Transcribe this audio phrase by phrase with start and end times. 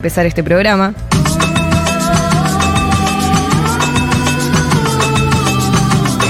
[0.00, 0.94] empezar este programa.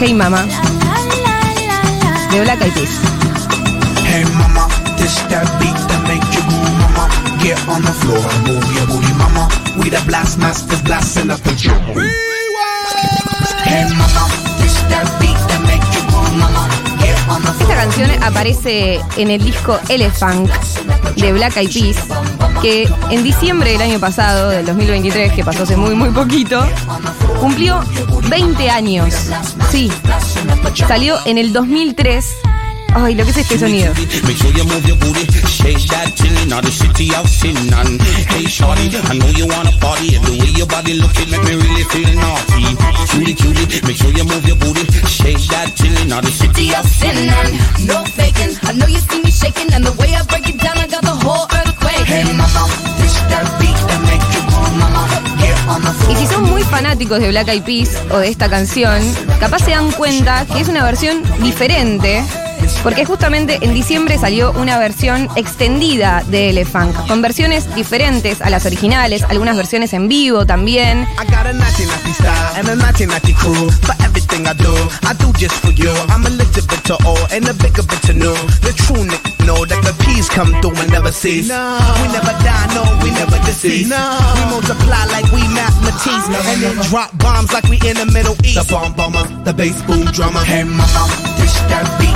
[0.01, 0.45] Hey Mama,
[2.33, 2.91] de Black Eyed Peas.
[4.05, 7.09] Hey mama, this that beat that make you move, mama.
[7.41, 9.49] Get on the floor, move your booty, mama.
[9.79, 11.79] We the blast masters, blasting up the drum.
[13.63, 14.27] Hey mama,
[14.59, 16.67] this that beat that make you move, mama.
[16.99, 20.51] Get on the Esta canción aparece en el disco Elephant
[21.15, 21.99] de Black Eyed Peas,
[22.61, 26.67] que en diciembre del año pasado, del 2023, que pasó hace muy, muy poquito,
[27.41, 27.81] cumplió
[28.29, 29.15] 20 años.
[29.71, 29.91] Sí,
[30.87, 32.27] salió en el 2003.
[32.93, 33.93] Ay, lo que es este sonido.
[56.11, 59.01] Y si son muy fanáticos de Black Eyed Peas o de esta canción,
[59.39, 62.25] capaz se dan cuenta que es una versión diferente
[62.83, 68.67] porque justamente en diciembre salió una versión extendida de Elephant, con versiones diferentes a las
[68.67, 71.07] originales, algunas versiones en vivo también.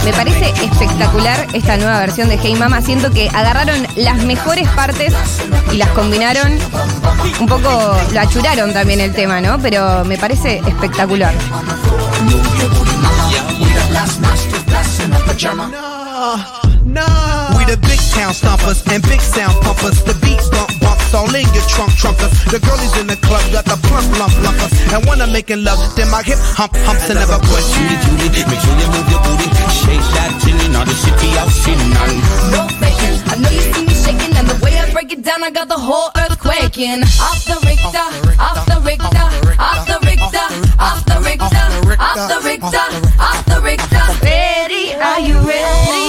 [0.05, 2.83] Me parece espectacular esta nueva versión de Hey Mama.
[2.83, 5.15] Siento que agarraron las mejores partes
[5.73, 6.59] y las combinaron.
[7.41, 9.59] Un poco lo achuraron también el tema, ¿no?
[9.61, 11.35] Pero me parece espectacular.
[15.71, 16.37] No,
[16.85, 17.55] no.
[21.15, 21.55] The big town stompers and big sound pumpers.
[21.55, 22.35] The beat bump bumps all in your trunk trunkers.
[22.51, 24.73] The girlies in the club got the plump lump lumpers.
[24.91, 27.67] And when I'm making love, then my hip hump humps and never push.
[27.75, 31.51] Cutie cutie, make sure you move your booty, shake that till now the city out
[31.51, 32.19] sin none.
[32.51, 33.17] No faking.
[33.31, 35.69] I know you see me shaking, and the way I break it down, I got
[35.69, 37.03] the whole earth quaking.
[37.23, 38.07] Off the Richter,
[38.39, 39.27] off the Richter,
[39.59, 40.47] off the Richter,
[40.79, 41.67] off the Richter,
[42.03, 42.87] off the Richter,
[43.23, 44.05] off the Richter.
[44.23, 44.95] Ready?
[44.99, 46.05] Are you ready?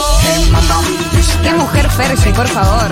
[1.44, 2.90] Qué mujer Fergie, por favor.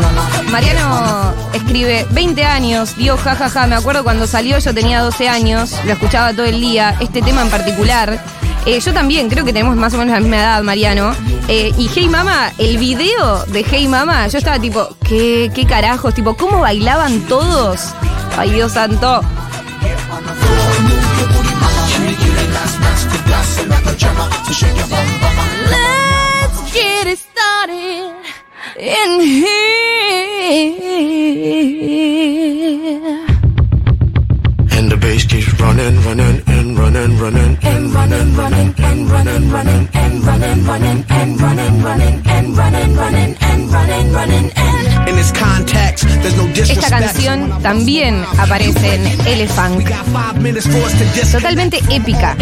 [0.50, 5.94] Mariano escribe 20 años, dio jajaja, me acuerdo cuando salió yo tenía 12 años, lo
[5.94, 8.24] escuchaba todo el día, este tema en particular.
[8.66, 11.14] Eh, yo también, creo que tenemos más o menos la misma edad, Mariano.
[11.50, 16.14] Eh, y Hey Mama, el video de Hey Mama, yo estaba tipo, ¿qué, qué carajos?
[16.14, 17.94] Tipo, ¿cómo bailaban todos?
[18.38, 19.22] Ay, Dios santo.
[25.70, 27.08] Let's get
[28.80, 29.54] in here.
[34.72, 39.90] And the bass keeps running, running, and running, running, and running, running, and running, running,
[39.94, 45.32] and running, running, and running, running, and running, running, and running, running, and In this
[45.32, 49.06] context, there's no Esta canción también aparece en
[50.54, 51.32] discuss.
[51.32, 52.36] Totalmente épica.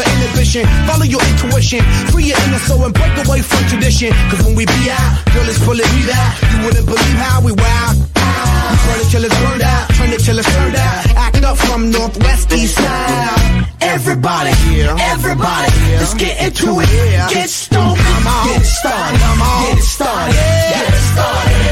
[0.00, 0.64] Till I can let the rhythm affect to lose the inhibition.
[0.86, 4.12] Follow your intuition, free your inner soul and break away from tradition.
[4.30, 6.32] Cause when we be out, girl, it's full of me out.
[6.52, 7.92] You wouldn't believe how we wow.
[7.94, 11.06] We burn it till it's burned out, turn it till it's turned out.
[11.16, 13.66] Act up from northwest east side.
[13.80, 14.52] Everybody,
[15.12, 16.88] everybody, let's get into it.
[17.30, 21.69] Get stoned, get it started, get it started, get it started.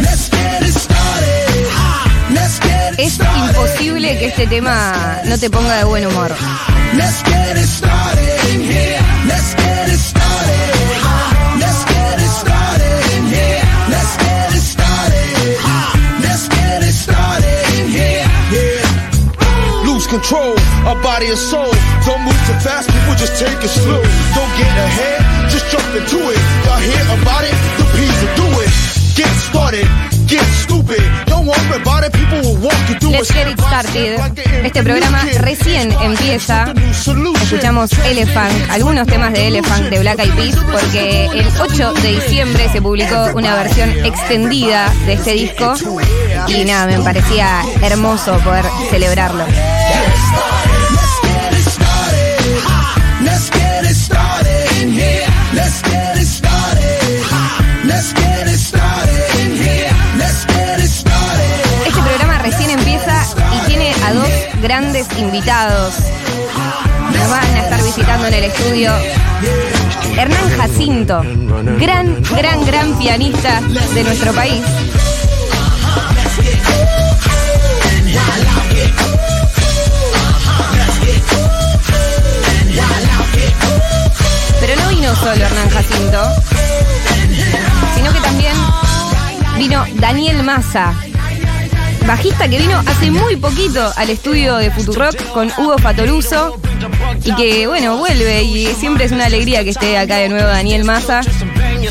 [2.98, 6.34] Es imposible que este tema no te ponga de buen humor.
[20.08, 21.70] control, a body and soul.
[22.06, 24.02] Don't move too fast, people just take it slow.
[24.34, 26.40] Don't get ahead, just jump into it.
[26.64, 27.56] Y'all hear about it?
[27.78, 28.70] The P's will do it.
[29.14, 30.17] Get started.
[33.10, 34.18] Let's get it started.
[34.64, 36.72] Este programa recién empieza.
[37.42, 42.68] Escuchamos Elephant, algunos temas de Elephant de Black Eyed Peas, porque el 8 de diciembre
[42.70, 45.74] se publicó una versión extendida de este disco.
[46.46, 49.44] Y nada, me parecía hermoso poder celebrarlo.
[64.12, 64.28] dos
[64.62, 65.94] grandes invitados.
[67.12, 68.92] Nos van a estar visitando en el estudio.
[70.16, 71.22] Hernán Jacinto,
[71.78, 73.60] gran, gran, gran pianista
[73.94, 74.62] de nuestro país.
[84.60, 86.22] Pero no vino solo Hernán Jacinto,
[87.94, 88.54] sino que también
[89.56, 90.94] vino Daniel Massa,
[92.08, 96.58] Bajista que vino hace muy poquito al estudio de Futurock con Hugo Fatoruso
[97.22, 100.84] y que, bueno, vuelve y siempre es una alegría que esté acá de nuevo Daniel
[100.84, 101.20] Massa.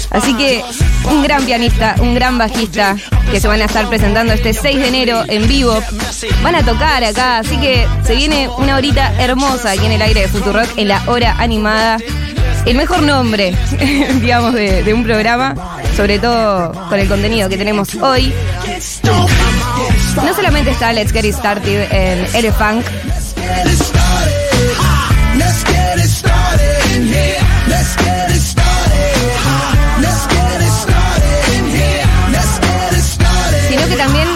[0.10, 0.64] Así que
[1.04, 2.98] un gran pianista, un gran bajista
[3.30, 5.80] que se van a estar presentando este 6 de enero en vivo.
[6.42, 10.22] Van a tocar acá, así que se viene una horita hermosa aquí en el aire
[10.22, 12.00] de Futurock en la hora animada.
[12.66, 13.56] El mejor nombre,
[14.20, 15.54] digamos, de, de un programa,
[15.96, 18.34] sobre todo con el contenido que tenemos hoy.
[20.28, 22.86] No solamente está Let's Get It Started en Elefunk,
[33.70, 34.28] sino que también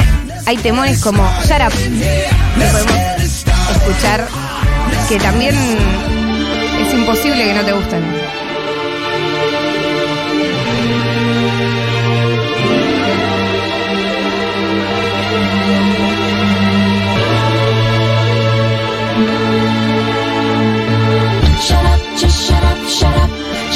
[0.45, 2.95] hay temones como Shut que podemos
[3.75, 4.29] escuchar,
[5.09, 5.55] que también
[6.87, 8.40] es imposible que no te gusten.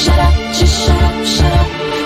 [0.06, 2.05] Shut up, just shut up, shut up,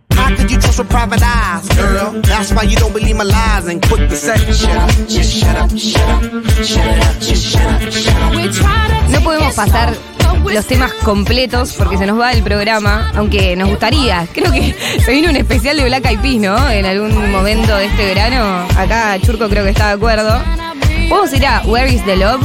[0.31, 2.21] How could you trust with private eyes, girl?
[2.21, 5.57] That's why you don't believe my lies and quick to say, shut up, just shut
[5.57, 6.23] up, shut up,
[6.63, 8.31] shut it up, just shut up, shut up.
[8.31, 9.93] We try to No podemos pasar
[10.45, 14.25] los temas completos porque se nos va el programa, aunque nos gustaría.
[14.31, 14.73] Creo que
[15.05, 16.69] se viene un especial de Black Eyed Peas, ¿no?
[16.69, 18.65] En algún momento de este verano.
[18.77, 20.41] Acá Churco creo que está de acuerdo.
[21.09, 22.41] Podemos ir a Where is the Love.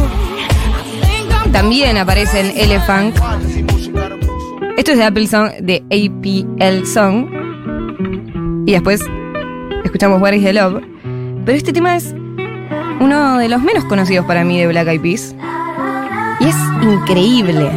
[1.52, 3.16] También aparece en Elephant.
[4.76, 7.45] Esto es de Apple Song, de APL Song.
[8.66, 9.00] Y después
[9.84, 10.82] escuchamos Where is the Love.
[11.44, 12.12] Pero este tema es
[12.98, 15.36] uno de los menos conocidos para mí de Black Eyed Peas.
[16.40, 17.70] Y es increíble.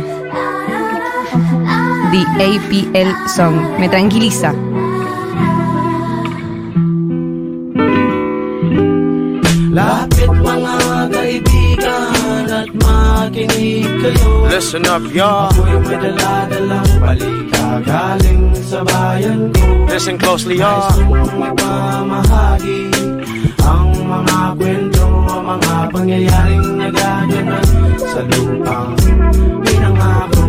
[2.12, 3.56] The APL Song.
[3.80, 4.52] Me tranquiliza.
[13.30, 15.54] Kayo Listen up, y'all.
[15.54, 22.82] Ako'y may daladalang balita galing sa bayan ko Listen closely, Nais kong ipamahagi
[23.66, 25.06] ang mga kwento,
[25.46, 27.66] mga pangyayaring nagaganap
[28.02, 28.94] sa lupang
[29.62, 30.44] pinangako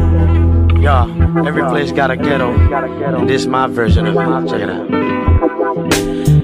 [0.80, 1.04] Yeah,
[1.44, 2.56] every place got a ghetto.
[2.56, 4.48] And this my version of it.
[4.48, 5.29] Check it out.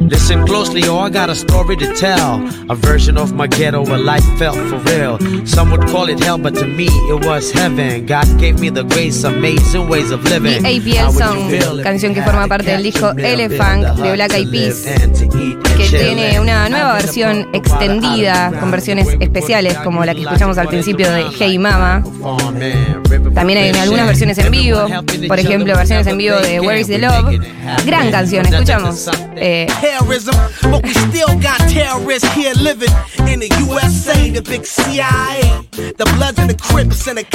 [0.09, 2.41] Listen closely, oh, I got a story to tell.
[2.71, 5.19] A version of my ghetto where life felt for real.
[5.45, 8.07] Some would call it hell, but to me it was heaven.
[8.07, 10.65] God gave me the grace, amazing ways of living.
[10.65, 14.85] APL Song, canción que forma parte del disco Elephant de Black Eyed Peas,
[15.77, 21.11] que tiene una nueva versión extendida con versiones especiales como la que escuchamos al principio
[21.11, 22.03] de Hey Mama.
[23.37, 24.87] También hay algunas versiones en vivo,
[25.29, 27.39] por ejemplo, versiones en vivo de Where is the Love.
[27.85, 29.11] Gran canción, escuchamos.
[29.37, 29.67] Eh.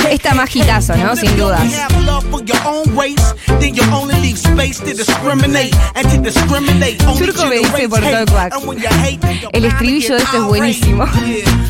[0.09, 1.15] Esta más hitazo, ¿no?
[1.15, 1.61] Sin dudas.
[7.15, 8.25] Churco me dice por todo
[9.53, 11.05] el estribillo de esto es buenísimo.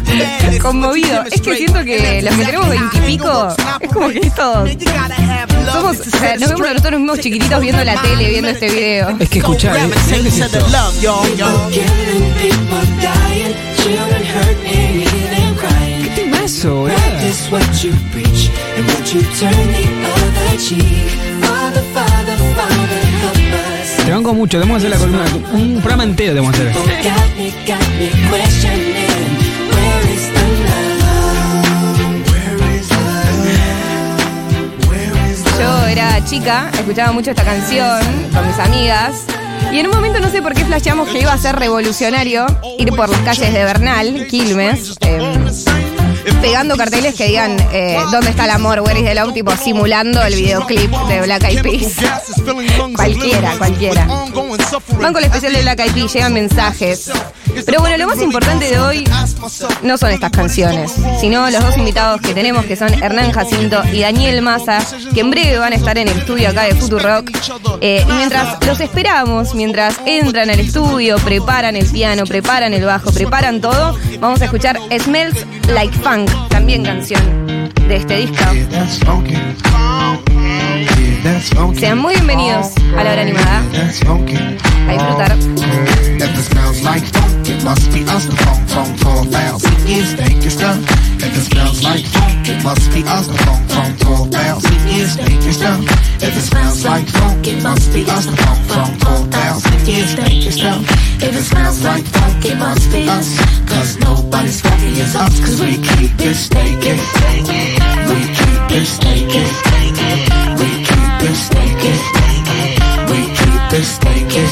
[0.62, 1.24] Conmovido.
[1.32, 4.70] Es que siento que los que tenemos veintipico, es como que love
[5.72, 9.16] somos, o sea, nos vemos nosotros mismos chiquititos viendo la tele, viendo este video.
[9.20, 9.90] Es que escuchá, ¿eh?
[10.10, 10.40] ¿sabes qué es
[16.16, 16.92] temazo, us.
[24.06, 25.24] Te banco mucho, tenemos que hacer la columna.
[25.54, 26.76] Un programa entero tenemos que hacer.
[35.62, 38.02] Yo era chica, escuchaba mucho esta canción
[38.34, 39.26] con mis amigas.
[39.72, 42.48] Y en un momento no sé por qué flasheamos que iba a ser revolucionario
[42.80, 45.22] ir por las calles de Bernal, Quilmes, eh,
[46.42, 48.80] pegando carteles que digan eh, ¿Dónde está el amor?
[48.80, 49.34] Where is the love?
[49.36, 51.94] Tipo simulando el videoclip de Black Eyed Peas.
[52.96, 54.06] Cualquiera, cualquiera.
[54.08, 57.12] Van con el especial de Black Eyed Peas, llegan mensajes.
[57.68, 59.04] Pero bueno, lo más importante de hoy
[59.84, 64.02] no son estas canciones, sino los dos invitados que tenemos, que son Hernán Jacinto y
[64.02, 67.30] Daniel Massa, que en breve van a estar en el estudio acá de Futurock.
[67.82, 73.12] Eh, y mientras los esperamos, mientras entran al estudio, preparan el piano, preparan el bajo,
[73.12, 78.44] preparan todo, vamos a escuchar Smells Like Funk, también canción de este disco.
[81.80, 83.62] Sean muy bienvenidos a la hora animada.
[84.88, 85.38] A disfrutar.
[85.38, 87.92] If it smells like funk, it must
[111.24, 112.80] it, stack it, stack it.
[113.10, 114.50] We keep it, stack it,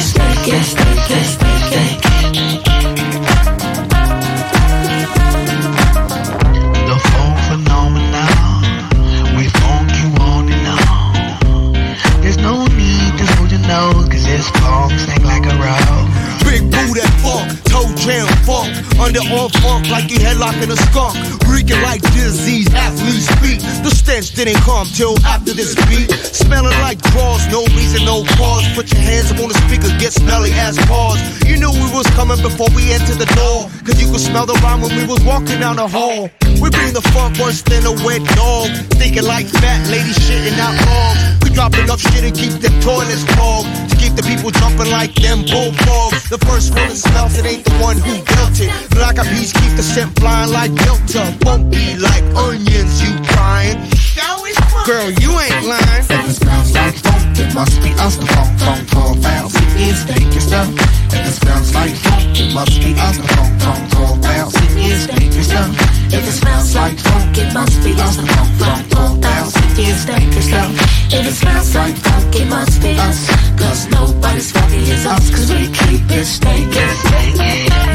[0.00, 2.00] stack it, stack it, stack it.
[6.88, 8.62] The phone phenomenon,
[9.36, 11.12] we phone you on and on.
[12.22, 16.06] There's no need to hold your nose, cause this phone sing like a road.
[16.44, 20.76] Big boo that punk told jam funk, under all funk like you headlocked in a
[20.90, 21.14] skunk.
[21.46, 23.60] Reeking like disease, athlete's feet.
[23.86, 26.10] The stench didn't come till after this beat.
[26.10, 28.66] Smelling like drawers, no reason, no cause.
[28.74, 31.18] Put your hands up on the speaker, get smelly as paws.
[31.46, 33.70] You knew we was coming before we entered the door.
[33.86, 36.30] Cause you could smell the rhyme when we was walking down the hall.
[36.58, 38.70] We bring the funk worse than a wet dog.
[38.98, 41.14] Thinking like fat ladies shitting out long.
[41.42, 43.70] We drop enough shit and keep the toilets clogged.
[43.90, 46.28] To keep the people jumping like them bullfrogs.
[46.28, 48.70] The first one that smells it ain't the one who built it.
[48.90, 51.32] Black eyed peas keep the scent flying like Delta.
[51.44, 53.78] Funky like onions, you crying.
[54.86, 56.04] Girl, you ain't lying.
[56.08, 58.16] If it smells like funk, it must be us.
[58.16, 59.54] The funk, funk, tall bounce.
[59.54, 60.68] It is dangerous stuff.
[61.12, 63.16] If it smells like funk, it must be us.
[63.18, 64.54] The funk, funk, tall bounce.
[64.56, 65.70] It is dangerous stuff.
[66.12, 68.16] If it smells like funk, it must be us.
[68.16, 69.59] The funk, funk, tall bounce.
[69.78, 70.72] Is dangerous stuff.
[71.10, 73.30] If it smells like funk, it must be us.
[73.56, 75.30] Cause nobody's funky as us.
[75.30, 76.96] Cause we keep it stinking.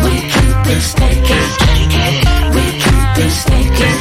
[0.02, 1.50] We keep it stinking.
[2.56, 3.98] We keep it stinking.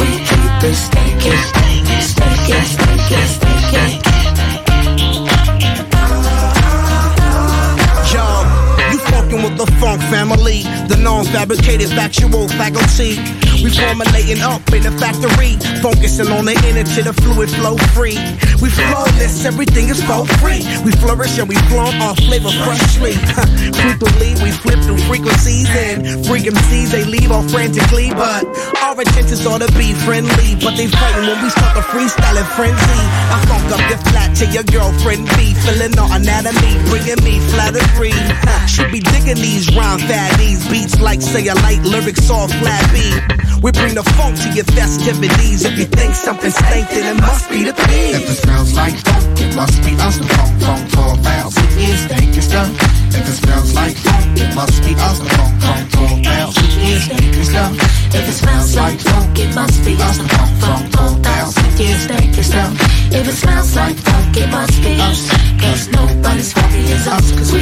[0.00, 1.42] We keep it stinking.
[2.00, 3.92] Stinking, stinking, stinking.
[8.12, 8.24] Yo,
[8.90, 13.18] you fucking with the funk family, the non-fabricated factual faculty.
[13.60, 18.16] We formulating up in the factory, focusing on the inner to the fluid flow free.
[18.64, 20.64] We flawless, everything is for free.
[20.80, 23.20] We flourish and we flaunt our flavor freshly.
[23.76, 28.08] Brutally, we flip through frequencies and freak MCs, they leave all frantically.
[28.16, 28.48] But
[28.80, 33.00] our intentions ought to be friendly, but they fighting when we start the freestyling frenzy.
[33.28, 38.16] I funk up the flat to your girlfriend B, feeling our anatomy, bringing me flattery.
[38.64, 43.49] Should be digging these rhyme fatties, beats like say a light lyrics all flat beat.
[43.62, 45.64] We bring the funk to your festivities.
[45.68, 49.54] If you think something stank, it must be the If it smells like funk, it
[49.54, 50.16] must be us.
[50.16, 51.56] The funk, funk, tall bounce.
[51.60, 52.72] It is dangerous stuff.
[53.12, 55.18] If it smells like funk, it must be us.
[55.20, 56.56] The funk, funk, tall bounce.
[56.56, 57.72] It is dangerous stuff.
[58.16, 60.16] If it smells like funk, it must be us.
[60.16, 61.56] The funk, funk, tall bounce.
[61.60, 62.72] It is dangerous stuff.
[63.12, 65.20] If it smells like funk, it must be us.
[65.60, 67.28] Cause nobody's funky as us.
[67.36, 67.59] Cause we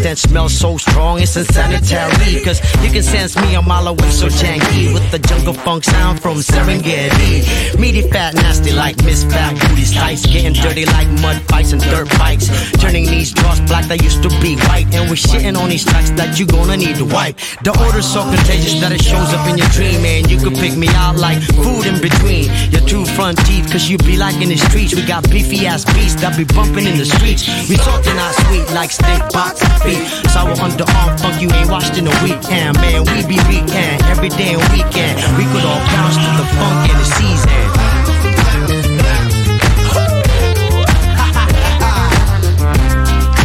[0.00, 2.40] stench smells so strong it's insanitary.
[2.42, 6.20] Cause you can sense me a mile away, so janky with the jungle funk sound
[6.20, 7.44] from Serengeti.
[7.78, 12.08] Meaty, fat, nasty like Miss Fat Booty tights, getting dirty like mud fights and dirt
[12.18, 12.48] bikes.
[12.80, 16.10] Turning these draws black that used to be white, and we're shitting on these tracks
[16.12, 17.36] that you gonna need to wipe.
[17.62, 20.76] The odor's so contagious that it shows up in your dream, and you could pick
[20.76, 24.48] me out like food in between your two front teeth, cause you be like in
[24.48, 24.94] the streets.
[24.94, 27.44] We got beefy ass beasts that be bumping in the streets.
[27.68, 30.30] We talking not sweet like steak box feet.
[30.30, 33.04] Sour underarm funk you ain't watched in a weekend, man.
[33.10, 35.18] We be weekend every day and weekend.
[35.36, 37.48] We could all bounce to the funk in the season.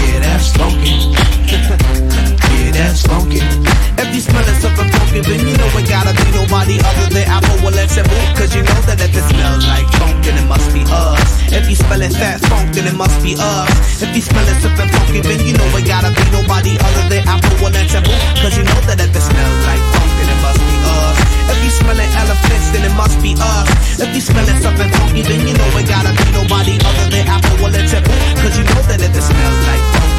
[0.05, 0.95] Yeah, that's funky.
[2.53, 3.41] yeah, that's funky.
[4.01, 7.95] If you smellin' something then you know it gotta be nobody other than Apple Willets
[7.95, 8.27] and Boot.
[8.36, 11.24] Cause you know that if it smells like funk, then it must be us.
[11.55, 14.03] If you smellin' fat funk, then it must be us.
[14.03, 17.55] If you smellin' something funky, then you know it gotta be nobody other than Apple
[17.63, 18.19] Willets and Boot.
[18.43, 21.17] Cause you know that if it smells like funk, then it must be us.
[21.48, 23.69] If you smelling elephants, then it must be us.
[24.01, 27.63] If you smelling something funky, then you know it gotta be nobody other than Apple
[27.63, 28.17] or Temple.
[28.43, 30.14] Cause you know that if it smells like funk,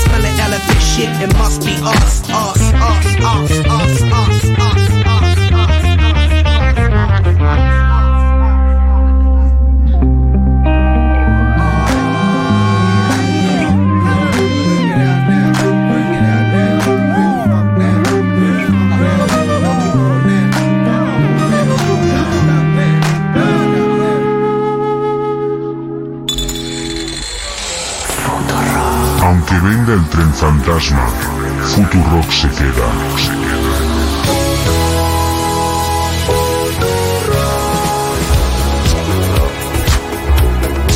[0.00, 4.89] You smelling elephant shit, it must be us, us, us, us, us, us, us, Aunque
[30.20, 31.06] tren fantasma,
[31.62, 32.88] Futurock se queda.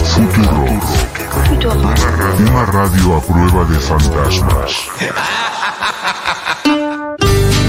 [0.04, 0.84] Futurock.
[2.38, 5.43] Una radio a prueba de fantasmas.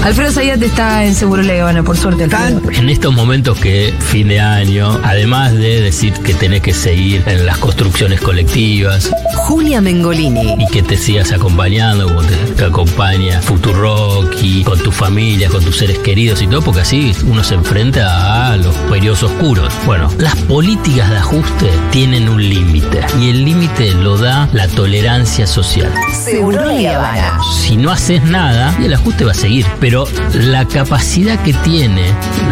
[0.06, 2.22] Alfredo Zayat está en Seguro Habana, por suerte.
[2.22, 2.60] Alfredo.
[2.70, 7.44] En estos momentos que fin de año, además de decir que tenés que seguir en
[7.44, 10.54] las construcciones colectivas Julia Mengolini.
[10.60, 15.64] y que te sigas acompañando como te, te acompaña Futurock y con tu familia, con
[15.64, 19.74] tus seres queridos y todo, porque así uno se enfrenta a los periodos oscuros.
[19.86, 25.48] Bueno, las políticas de ajuste tienen un límite y el límite lo da la tolerancia
[25.48, 25.92] social.
[26.12, 27.40] Seguro Habana.
[27.60, 29.66] Si no haces nada, el ajuste va a seguir.
[29.80, 29.95] Pero
[30.34, 32.02] la capacidad que tiene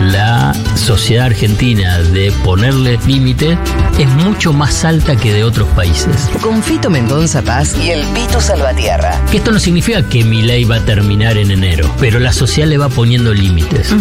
[0.04, 3.58] la sociedad argentina de ponerle límite
[3.98, 6.30] es mucho más alta que de otros países.
[6.40, 9.20] Con Fito Mendonza Paz y el Pito Salvatierra.
[9.30, 12.68] Que esto no significa que mi ley va a terminar en enero, pero la sociedad
[12.68, 13.94] le va poniendo límites.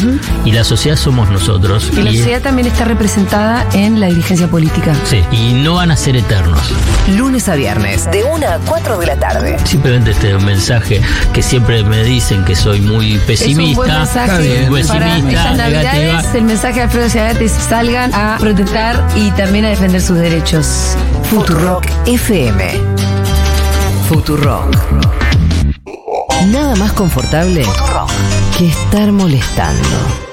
[0.45, 1.91] Y la sociedad somos nosotros.
[1.93, 4.95] Y la sociedad también está representada en la dirigencia política.
[5.05, 6.61] Sí, y no van a ser eternos.
[7.17, 9.57] Lunes a viernes, de 1 a 4 de la tarde.
[9.65, 11.01] Simplemente este mensaje
[11.33, 14.03] que siempre me dicen que soy muy pesimista.
[14.03, 16.35] Es un buen mensaje para estas navidades.
[16.35, 20.95] El mensaje de Alfredo Zayat es salgan a protestar y también a defender sus derechos.
[21.29, 22.71] Futurock FM.
[24.07, 24.75] Futurock.
[26.51, 27.63] Nada más confortable
[28.57, 30.32] que estar molestando.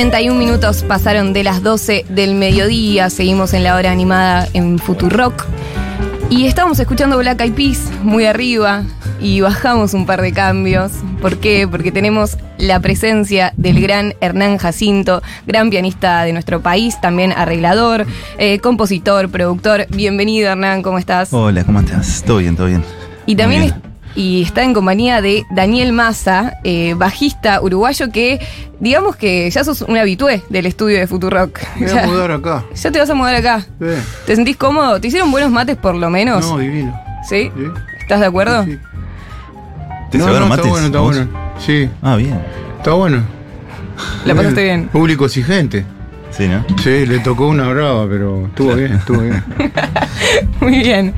[0.00, 3.10] 31 minutos pasaron de las 12 del mediodía.
[3.10, 5.44] Seguimos en la hora animada en Futurock.
[6.30, 8.84] Y estábamos escuchando Black Eyed Peas muy arriba
[9.20, 10.90] y bajamos un par de cambios.
[11.20, 11.68] ¿Por qué?
[11.70, 18.06] Porque tenemos la presencia del gran Hernán Jacinto, gran pianista de nuestro país, también arreglador,
[18.38, 19.86] eh, compositor, productor.
[19.90, 21.30] Bienvenido Hernán, ¿cómo estás?
[21.34, 22.24] Hola, ¿cómo estás?
[22.26, 22.82] Todo bien, todo bien.
[23.26, 23.89] Y también.
[24.14, 28.40] Y está en compañía de Daniel Massa, eh, bajista uruguayo que
[28.80, 31.60] digamos que ya sos un habitué del estudio de Futurock.
[31.76, 32.64] Me voy a mudar acá.
[32.74, 33.60] Ya te vas a mudar acá.
[33.60, 33.86] Sí.
[34.26, 35.00] ¿Te sentís cómodo?
[35.00, 36.44] ¿Te hicieron buenos mates por lo menos?
[36.44, 36.98] No, divino.
[37.28, 37.50] ¿Sí?
[38.00, 38.64] ¿Estás de acuerdo?
[38.64, 38.78] Sí.
[40.10, 40.66] ¿Te no, no, mates?
[40.66, 41.28] Está bueno, está bueno.
[41.58, 41.88] Sí.
[42.02, 42.40] Ah, bien.
[42.78, 43.22] Está bueno.
[44.24, 44.88] La pasaste bien.
[44.88, 45.84] Público exigente.
[46.40, 46.64] Sí, ¿no?
[46.82, 49.44] Sí, le tocó una brava, pero estuvo bien, estuvo bien.
[50.62, 51.12] Muy bien.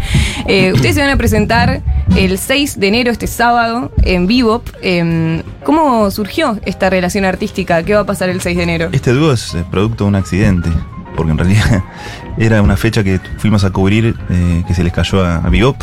[0.48, 1.80] Eh, ustedes se van a presentar
[2.16, 4.68] el 6 de enero, este sábado, en Bebop.
[4.82, 7.84] Em, ¿Cómo surgió esta relación artística?
[7.84, 8.88] ¿Qué va a pasar el 6 de enero?
[8.90, 10.70] Este dúo es eh, producto de un accidente,
[11.14, 11.84] porque en realidad
[12.36, 15.80] era una fecha que fuimos a cubrir eh, que se les cayó a, a Bebop.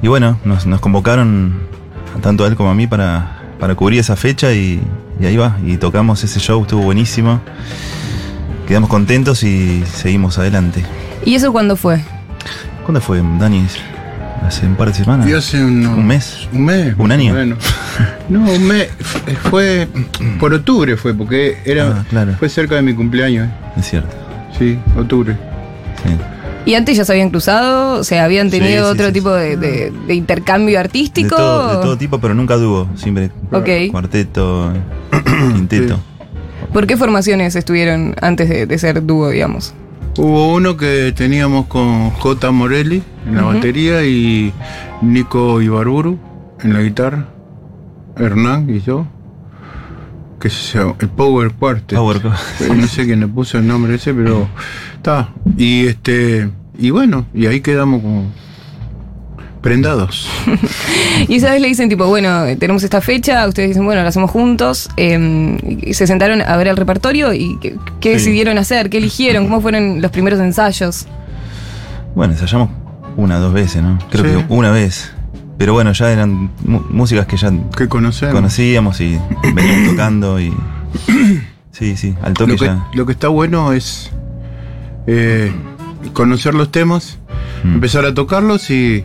[0.00, 1.52] Y bueno, nos, nos convocaron
[2.22, 4.80] tanto a él como a mí para, para cubrir esa fecha y,
[5.20, 5.58] y ahí va.
[5.66, 7.38] Y tocamos ese show, estuvo buenísimo.
[8.72, 10.82] Quedamos contentos y seguimos adelante.
[11.26, 12.00] ¿Y eso cuándo fue?
[12.86, 13.66] ¿Cuándo fue, Dani?
[14.46, 15.28] ¿Hace un par de semanas?
[15.28, 16.48] Y hace un, ¿Un mes?
[16.54, 16.94] un mes.
[16.96, 17.34] ¿Un año?
[17.34, 17.56] Bueno.
[18.30, 18.88] No, un mes.
[19.50, 19.86] Fue
[20.40, 22.32] por octubre fue, porque era Ah, claro.
[22.38, 23.46] fue cerca de mi cumpleaños.
[23.46, 23.52] eh.
[23.80, 24.16] Es cierto.
[24.58, 25.36] Sí, octubre.
[26.64, 27.98] ¿Y antes ya se habían cruzado?
[28.00, 31.36] O sea, ¿habían Sí, tenido sí, otro sí, tipo de, de- de intercambio De artístico?
[31.36, 32.88] todo, de todo tipo, pero nunca dúo.
[32.96, 33.68] Siempre Ok.
[33.90, 34.72] cuarteto,
[35.56, 36.00] quinteto.
[36.72, 39.74] ¿Por qué formaciones estuvieron antes de, de ser dúo, digamos?
[40.18, 42.50] Hubo uno que teníamos con J.
[42.50, 44.52] Morelli en la batería y
[45.00, 46.18] Nico Ibarburu
[46.62, 47.28] en la guitarra,
[48.16, 49.06] Hernán y yo,
[50.38, 51.98] que se llama el Power Quartet.
[51.98, 54.48] Eh, No sé quién le puso el nombre ese, pero
[54.96, 55.30] está.
[55.56, 58.24] Y este y bueno, y ahí quedamos como
[59.62, 60.28] prendados.
[61.28, 64.30] Y esa vez le dicen, tipo, bueno, tenemos esta fecha, ustedes dicen, bueno, la hacemos
[64.30, 64.88] juntos.
[64.96, 68.14] eh, y se sentaron a ver el repertorio y qué, qué Sí.
[68.24, 71.06] decidieron hacer, qué eligieron, cómo fueron los primeros ensayos.
[72.14, 72.70] Bueno, ensayamos
[73.16, 73.98] una dos veces, ¿no?
[74.10, 74.44] Creo Sí.
[74.46, 75.12] que una vez.
[75.58, 78.34] Pero bueno, ya eran músicas que ya que conocemos.
[78.34, 79.18] conocíamos y
[79.54, 80.52] veníamos tocando y.
[81.72, 82.86] Sí, sí, al toque Lo que, ya.
[82.94, 84.10] lo que está bueno es
[85.06, 85.50] eh,
[86.12, 87.18] conocer los temas,
[87.64, 87.74] Mm.
[87.74, 89.04] empezar a tocarlos y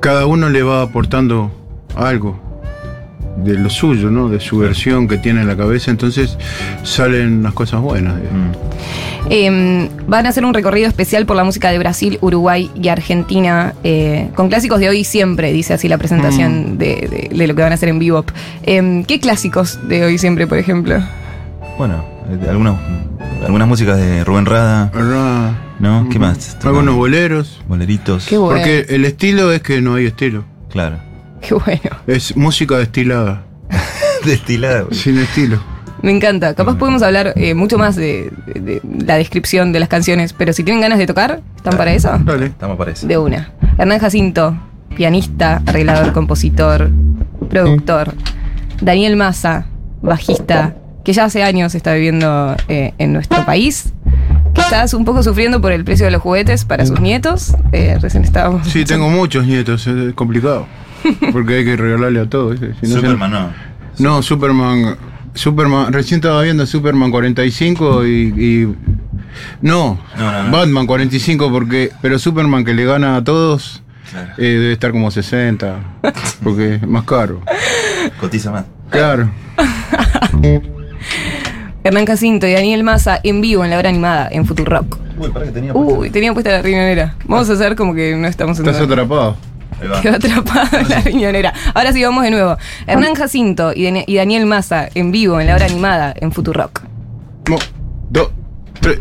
[0.00, 1.50] cada uno le va aportando
[1.96, 2.38] algo
[3.44, 4.28] de lo suyo, ¿no?
[4.28, 6.36] De su versión que tiene en la cabeza, entonces
[6.82, 8.14] salen las cosas buenas.
[8.14, 8.50] Mm.
[9.30, 13.74] Eh, van a hacer un recorrido especial por la música de Brasil, Uruguay y Argentina,
[13.84, 17.54] eh, con clásicos de hoy y siempre, dice así la presentación de, de- de lo
[17.54, 18.28] que van a hacer en Bebop.
[18.64, 20.96] Eh, ¿Qué clásicos de hoy y siempre, por ejemplo?
[21.76, 22.76] Bueno, eh, algunos,
[23.44, 24.90] algunas músicas de Rubén Rada.
[25.78, 26.08] ¿No?
[26.10, 26.56] ¿Qué más?
[26.64, 27.62] Algunos boleros.
[27.68, 28.26] Boleritos.
[28.26, 28.56] Qué bueno.
[28.56, 30.44] Porque el estilo es que no hay estilo.
[30.70, 30.98] Claro.
[31.40, 31.80] Qué bueno.
[32.06, 33.44] Es música destilada.
[34.24, 34.86] Destilada.
[34.90, 35.62] Sin estilo.
[36.02, 36.54] Me encanta.
[36.54, 40.52] Capaz podemos hablar eh, mucho más de, de- de la descripción de las canciones, pero
[40.52, 42.10] si tienen ganas de tocar, ¿están para eso?
[42.24, 42.46] Dale.
[42.46, 43.06] Estamos para eso.
[43.06, 43.52] De una.
[43.78, 44.56] Hernán Jacinto,
[44.96, 46.90] pianista, arreglador, compositor,
[47.48, 48.14] productor.
[48.80, 49.66] Daniel Massa,
[50.02, 53.92] bajista, que ya hace años está viviendo eh, en nuestro país.
[54.70, 57.54] Estás un poco sufriendo por el precio de los juguetes para sus nietos.
[57.72, 58.68] Eh, recién estábamos.
[58.68, 60.66] Sí, tengo muchos nietos, es complicado.
[61.32, 62.60] Porque hay que regalarle a todos.
[62.60, 63.30] no, Superman,
[63.96, 64.14] se- no.
[64.16, 64.96] No, Superman.
[65.34, 65.92] Superman.
[65.92, 68.10] Recién estaba viendo Superman 45 y.
[68.10, 68.76] y-
[69.62, 70.50] no, No, no, no.
[70.50, 71.90] Batman 45, porque.
[72.02, 73.82] Pero Superman que le gana a todos.
[74.10, 74.32] Claro.
[74.38, 75.76] eh, debe estar como 60.
[76.42, 77.40] Porque es más caro.
[78.20, 78.64] Cotiza más.
[78.90, 79.30] Claro.
[81.88, 84.98] Hernán Jacinto y Daniel Massa en vivo en la hora animada en Futurock.
[85.16, 87.16] Uy, para que tenía Uy, tenía puesta la riñonera.
[87.24, 89.36] Vamos a hacer como que no estamos en Estás atrapado.
[89.80, 90.02] Ahí va.
[90.02, 91.54] Quedó atrapado en la riñonera.
[91.72, 92.58] Ahora sí, vamos de nuevo.
[92.86, 96.82] Hernán Jacinto y, y Daniel Massa en vivo en la hora animada en Futurock.
[97.46, 97.56] Uno,
[98.10, 98.32] dos,
[98.82, 98.98] tres.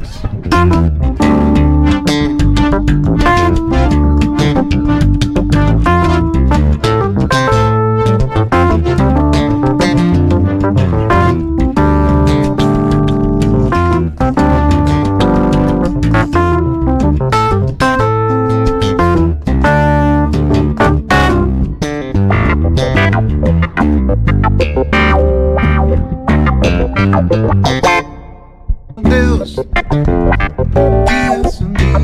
[29.58, 32.02] Días son días.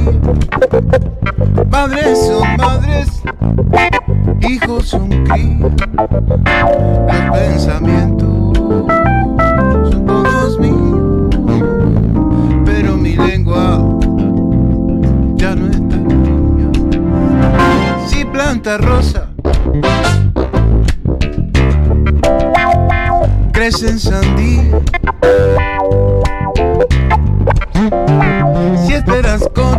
[1.70, 3.22] Padres son madres.
[4.42, 5.72] Hijos son críos.
[7.08, 8.58] Los pensamientos
[9.92, 11.30] son todos míos,
[12.66, 13.88] pero mi lengua
[15.36, 16.72] ya no está mía.
[18.08, 19.28] Si planta rosa,
[23.52, 24.82] crece en sandía.
[29.34, 29.73] Si esperas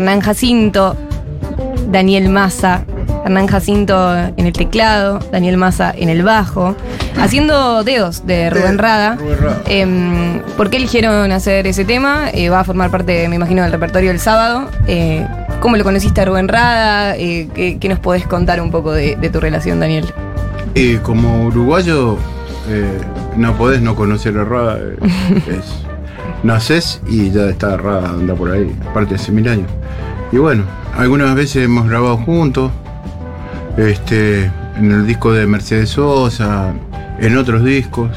[0.00, 0.96] Hernán Jacinto,
[1.90, 2.84] Daniel Massa,
[3.22, 6.74] Hernán Jacinto en el teclado, Daniel Massa en el bajo,
[7.20, 9.18] haciendo dedos de Rubén Rada.
[9.66, 12.30] Em, ¿Por qué eligieron hacer ese tema?
[12.32, 14.70] Eh, va a formar parte, me imagino, del repertorio del sábado.
[14.86, 15.26] Eh,
[15.60, 17.14] ¿Cómo lo conociste a Rubén Rada?
[17.18, 20.06] Eh, ¿qué, qué nos podés contar un poco de, de tu relación, Daniel?
[21.02, 22.16] Como uruguayo,
[23.36, 24.78] no podés no conocer a Rada.
[25.46, 25.84] es-
[26.42, 29.66] nacés y ya está Rada, anda por ahí, aparte hace mil años.
[30.32, 30.64] Y bueno,
[30.96, 32.70] algunas veces hemos grabado juntos,
[33.76, 34.44] este,
[34.76, 36.72] en el disco de Mercedes Sosa,
[37.18, 38.10] en otros discos.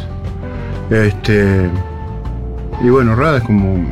[0.90, 1.70] Este,
[2.84, 3.84] y bueno, Rada es como,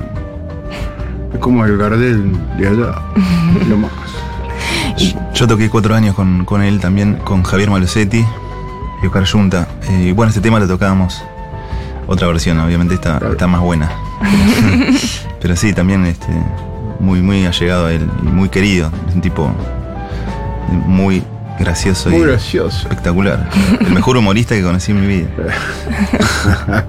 [1.34, 3.01] es como el Gardel de allá,
[3.69, 3.91] lo más.
[5.34, 8.23] Yo toqué cuatro años con, con él también, con Javier Malosetti
[9.01, 9.67] y Oscar Junta.
[9.89, 11.23] Eh, y bueno, este tema lo tocábamos.
[12.05, 13.89] Otra versión, obviamente está, está más buena.
[15.41, 16.27] Pero sí, también este,
[16.99, 18.91] muy, muy allegado a él y muy querido.
[19.07, 19.49] Es un tipo
[20.85, 21.23] muy
[21.62, 22.80] gracioso Muy y gracioso.
[22.82, 23.50] espectacular.
[23.80, 25.28] El mejor humorista que conocí en mi vida.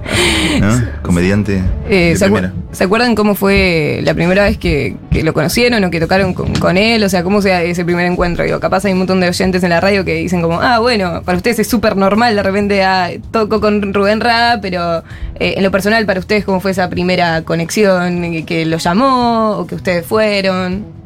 [0.59, 0.81] ¿No?
[1.01, 2.53] Comediante Eh, de ¿se, acu- primera.
[2.71, 6.53] se acuerdan cómo fue la primera vez que, que lo conocieron o que tocaron con,
[6.55, 7.03] con él?
[7.03, 8.43] O sea, ¿cómo sea ese primer encuentro?
[8.45, 11.21] Digo, capaz hay un montón de oyentes en la radio que dicen como, ah, bueno,
[11.23, 14.99] para ustedes es súper normal, de repente ah, toco con Rubén Ra, pero
[15.39, 18.21] eh, en lo personal, para ustedes, ¿cómo fue esa primera conexión?
[18.31, 21.02] Que, que lo llamó o que ustedes fueron.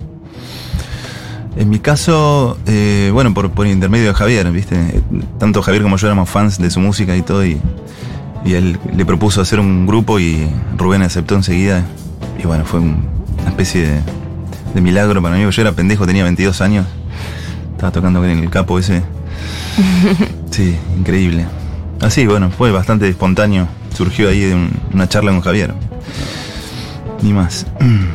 [1.57, 5.01] En mi caso, eh, bueno, por, por intermedio de Javier, ¿viste?
[5.39, 7.59] Tanto Javier como yo éramos fans de su música y todo, y,
[8.45, 11.83] y él le propuso hacer un grupo y Rubén aceptó enseguida.
[12.41, 13.07] Y bueno, fue un-
[13.41, 13.99] una especie de,
[14.75, 16.85] de milagro para mí, porque yo era pendejo, tenía 22 años,
[17.71, 19.01] estaba tocando con el capo ese.
[20.51, 21.45] Sí, increíble.
[22.01, 25.73] Así, bueno, fue bastante espontáneo, surgió ahí de un- una charla con Javier.
[27.21, 27.65] Ni más.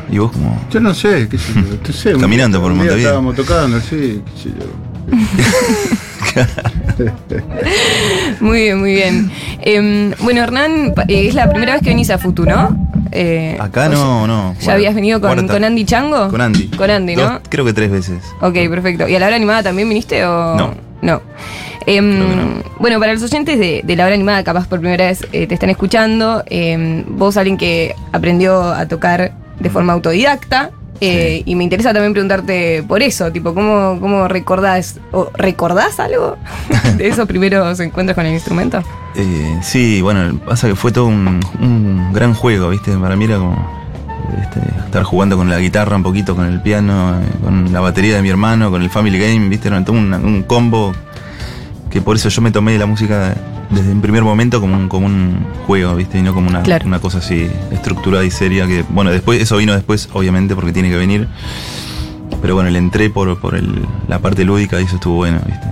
[0.09, 0.59] ¿Y vos cómo?
[0.71, 1.53] Yo no sé, qué sé
[1.85, 1.93] yo.
[1.93, 2.97] sé, Caminando por Montevideo.
[2.97, 4.65] Estábamos tocando, sí, qué sé yo.
[8.39, 9.31] Muy bien, muy bien.
[9.61, 12.75] Em, bueno, Hernán, eh, es la primera vez que venís a Futu, ¿no?
[13.11, 14.53] Eh, Acá no, no.
[14.53, 16.29] ¿Ya Bueno, habías venido con, con Andy Chango?
[16.29, 16.67] Con Andy.
[16.69, 17.21] Con Andy, ¿no?
[17.23, 18.23] Dos, creo que tres veces.
[18.41, 19.07] Ok, perfecto.
[19.07, 20.55] ¿Y a la hora animada también viniste o...?
[20.55, 20.73] No.
[21.01, 21.21] No.
[21.85, 25.47] Em, Bueno, para los oyentes de, de la hora animada, capaz por primera vez eh,
[25.47, 31.55] te están escuchando, em, vos alguien que aprendió a tocar de forma autodidacta, eh, y
[31.55, 36.37] me interesa también preguntarte por eso, tipo, ¿cómo, cómo recordás, o recordás algo
[36.97, 38.81] de esos primeros encuentros con el instrumento?
[39.15, 42.91] Eh, sí, bueno, pasa que fue todo un, un gran juego, ¿viste?
[42.97, 43.55] Para mí era como
[44.41, 48.21] este, estar jugando con la guitarra un poquito, con el piano, con la batería de
[48.21, 49.67] mi hermano, con el Family Game, ¿viste?
[49.67, 50.93] Era todo un, un combo
[51.93, 53.35] que por eso yo me tomé la música
[53.69, 56.17] desde un primer momento como un, como un juego, ¿viste?
[56.17, 56.87] Y no como una, Claro.
[56.87, 60.89] una cosa así estructurada y seria que, bueno, después, eso vino después, obviamente, porque tiene
[60.89, 61.27] que venir.
[62.41, 65.67] Pero bueno, le entré por, por el- la parte lúdica y eso estuvo bueno, ¿viste?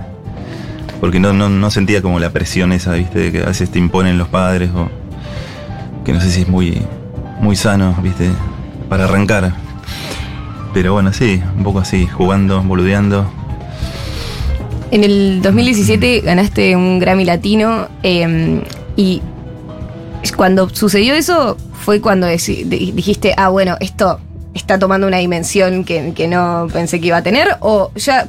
[1.00, 3.18] Porque no, no, no sentía como la presión esa, ¿viste?
[3.18, 4.88] De que a veces te imponen los padres o
[6.04, 6.80] que no sé si es muy,
[7.40, 8.30] muy sano, ¿viste?
[8.88, 9.52] Para arrancar.
[10.72, 13.28] Pero bueno, sí, un poco así, jugando, boludeando.
[14.92, 18.62] En el 2017 ganaste un Grammy Latino eh,
[18.94, 19.22] y
[20.36, 24.20] cuando sucedió eso fue cuando dijiste, ah, bueno, esto
[24.52, 28.28] está tomando una dimensión que, que no pensé que iba a tener o ya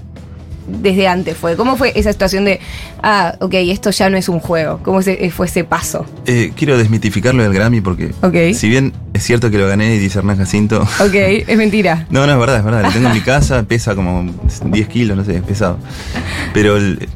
[0.68, 1.56] desde antes fue.
[1.56, 2.60] ¿Cómo fue esa situación de,
[3.02, 4.80] ah, ok, esto ya no es un juego?
[4.84, 6.06] ¿Cómo se- fue ese paso?
[6.26, 8.12] Eh, quiero desmitificarlo del Grammy porque
[8.54, 12.06] si bien es cierto que lo gané y dice Hernán Jacinto, Ok, es mentira.
[12.12, 12.84] No, no, es verdad, es verdad.
[12.84, 14.26] Lo tengo en mi casa, pesa como
[14.66, 15.78] 10 kilos, no sé, es pesado.
[16.54, 17.08] Pero el-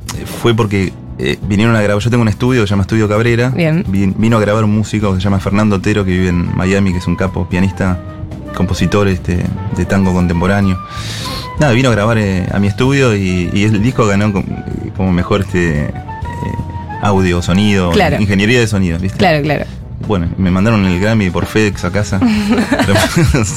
[0.42, 2.02] fue porque eh, vinieron a grabar.
[2.04, 3.50] Yo tengo un estudio que se llama Estudio Cabrera.
[3.50, 3.84] Bien.
[3.86, 6.92] Vin- vino a grabar un músico que se llama Fernando Otero, que vive en Miami,
[6.92, 8.00] que es un capo, pianista,
[8.58, 9.44] compositor este,
[9.78, 10.78] de tango contemporáneo.
[11.60, 14.44] Nada, vino a grabar eh, a mi estudio y, y el disco ganó com-
[14.96, 15.92] como, mejor este eh,
[17.02, 18.18] audio, sonido, Claro.
[18.20, 19.18] ingeniería de sonido, ¿viste?
[19.18, 19.66] Claro, claro.
[20.08, 22.20] Bueno, me mandaron el Grammy por FedEx a casa.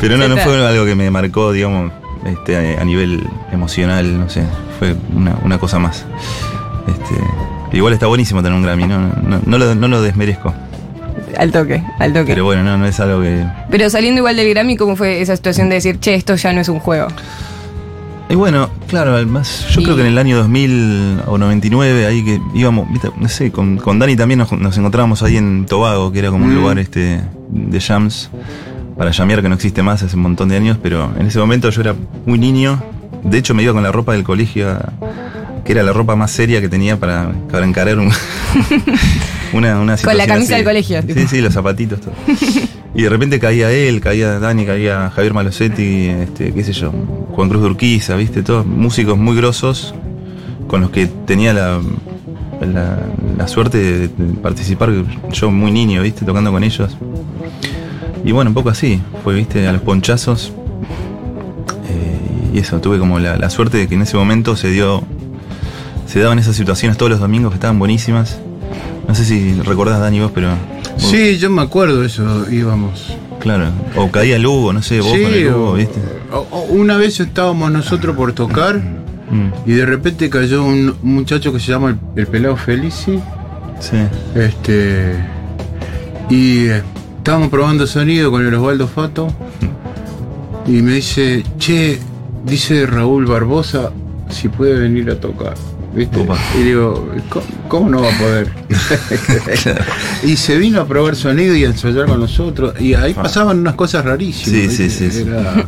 [0.00, 1.92] Pero no, no fue algo que me marcó, digamos,
[2.24, 4.42] este, a nivel emocional, no sé.
[4.78, 6.04] Fue una, una cosa más.
[6.86, 10.54] Este, igual está buenísimo tener un Grammy, no, no, no lo, no lo desmerezco.
[11.38, 12.26] Al toque, al toque.
[12.32, 13.44] Pero bueno, no, no es algo que.
[13.70, 16.60] Pero saliendo igual del Grammy, ¿cómo fue esa situación de decir, che, esto ya no
[16.60, 17.06] es un juego?
[18.30, 22.40] Y bueno, claro, además, yo creo que en el año 2000 o 99, ahí que
[22.54, 26.18] íbamos, viste, no sé, con, con Dani también nos, nos encontrábamos ahí en Tobago, que
[26.18, 26.56] era como un Mm.
[26.60, 28.28] lugar este de jams
[28.98, 31.70] para llamear que no existe más hace un montón de años, pero en ese momento
[31.70, 31.94] yo era
[32.26, 32.82] muy niño.
[33.22, 34.76] De hecho, me iba con la ropa del colegio,
[35.64, 38.12] que era la ropa más seria que tenía para, para encarar un-
[39.52, 40.54] una, una Con la camisa así.
[40.56, 41.02] del colegio.
[41.02, 42.12] Sí, sí, los zapatitos, todo.
[42.94, 46.90] Y de repente caía él, caía Dani, caía Javier Malosetti, este, qué sé yo,
[47.30, 49.94] Juan Cruz de Urquiza, viste, todos músicos muy grosos
[50.66, 51.80] con los que tenía la,
[52.60, 52.98] la,
[53.36, 54.90] la suerte de, de participar
[55.32, 56.96] yo muy niño, viste, tocando con ellos.
[58.24, 60.52] Y bueno, un poco así, fue, viste, a los ponchazos.
[61.88, 65.04] Eh, y eso, tuve como la, la suerte de que en ese momento se dio,
[66.06, 68.40] se daban esas situaciones todos los domingos que estaban buenísimas.
[69.08, 70.48] No sé si recordás, Dani, vos, pero...
[70.50, 73.16] vos- Sí, yo me acuerdo eso, íbamos.
[73.40, 75.98] Claro, o caía el Hugo, no sé, vos Sí, con el Hugo, ¿viste?
[76.32, 78.80] o- o una vez estábamos nosotros por tocar
[79.30, 83.18] Mm, y de repente cayó un, un muchacho que se llama el, el pelado Felici.
[83.78, 83.96] sí.
[84.34, 85.12] Este.
[86.30, 86.82] Y eh,
[87.18, 89.28] estábamos probando sonido con el Osvaldo Fato.
[90.66, 91.98] Y me dice, che,
[92.44, 93.90] dice Raúl Barbosa
[94.30, 95.54] si puede venir a tocar.
[95.98, 96.24] ¿Viste?
[96.58, 98.52] Y digo, ¿cómo, cómo no va a poder?
[100.22, 102.80] y se vino a probar sonido y a ensayar con nosotros.
[102.80, 104.60] Y ahí pasaban unas cosas rarísimas.
[104.72, 105.10] Sí, sí, ¿viste?
[105.10, 105.28] sí, sí.
[105.28, 105.64] Era-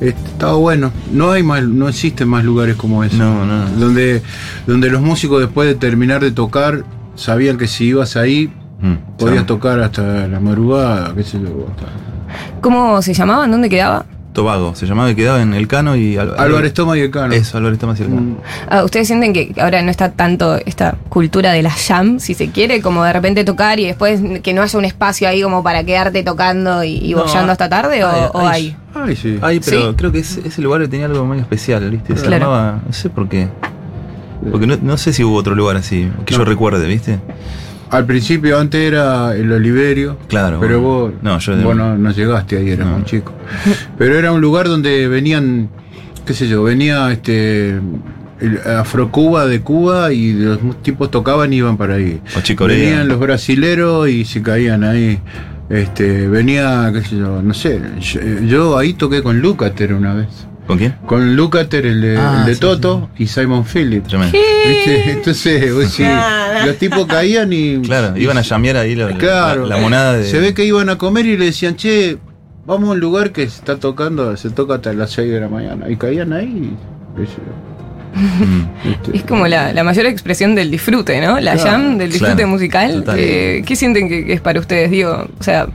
[0.00, 0.92] estaba bueno.
[1.12, 3.16] No hay más, no existen más lugares como ese.
[3.16, 3.66] No, no.
[3.70, 4.22] Donde,
[4.66, 6.84] donde los músicos después de terminar de tocar
[7.14, 8.52] sabían que si ibas ahí
[9.18, 9.46] podías sí.
[9.46, 11.66] tocar hasta la madrugada, qué sé yo.
[11.70, 13.50] hasta- ¿Cómo se llamaban?
[13.50, 14.04] ¿Dónde quedaba?
[14.42, 17.32] Tobago, se llamaba y quedaba en El Cano y Al- Álvarez Toma y el Cano.
[17.34, 18.36] Eso, Álvarez Toma y el Cano.
[18.70, 22.50] Ah, ¿Ustedes sienten que ahora no está tanto esta cultura de la jam, si se
[22.50, 25.82] quiere, como de repente tocar y después que no haya un espacio ahí como para
[25.84, 28.04] quedarte tocando y, y No, boyando hasta tarde?
[28.04, 28.76] ¿O, hay- o hay- hay?
[29.08, 29.38] Ay, sí.
[29.42, 29.94] Ay, pero Sí.
[29.96, 32.16] creo que ese, ese lugar tenía algo muy especial, ¿viste?
[32.16, 32.44] Se Claro.
[32.46, 33.48] llamaba, no sé por qué.
[34.52, 37.18] Porque no, no sé si hubo otro lugar así, que yo recuerde, ¿viste?
[37.90, 40.18] Al principio antes era el Oliverio.
[40.28, 40.58] Claro.
[40.60, 42.96] Pero vos, No, yo vos no, no llegaste ahí, eras No.
[42.96, 43.32] un chico.
[43.96, 45.68] Pero era un lugar donde venían,
[46.26, 47.80] qué sé yo, venía este
[48.40, 52.20] el Afrocuba de Cuba y los tipos tocaban y iban para ahí.
[52.60, 52.66] O.
[52.66, 55.18] Venían los brasileros y se caían ahí.
[55.70, 57.80] Este, venía, qué sé yo, no sé.
[58.00, 60.28] Yo, yo ahí toqué con Lucater una vez.
[60.68, 60.94] ¿Con quién?
[61.06, 64.12] Con Lucater, el de, Ah, el de sí, Toto, y Simon Phillips.
[64.12, 65.10] ¿Viste?
[65.12, 65.98] Entonces, vos
[66.66, 67.78] los tipos caían y.
[67.80, 69.66] Claro, iban a llamear ahí la, la- Claro.
[69.66, 70.24] la, monada de.
[70.24, 72.18] Se ve que iban a comer y le decían, che,
[72.66, 75.48] vamos a un lugar que se está tocando, se toca hasta las 6 de la
[75.48, 75.88] mañana.
[75.88, 76.44] Y caían ahí.
[77.16, 77.18] y.
[78.18, 78.90] Mm.
[78.90, 81.38] Este, Es como la, la mayor expresión del disfrute, ¿no?
[81.40, 83.04] La Claro, jam del disfrute claro, musical.
[83.16, 84.90] Eh, ¿Qué sienten que, que es para ustedes?
[84.90, 85.66] Digo, o sea,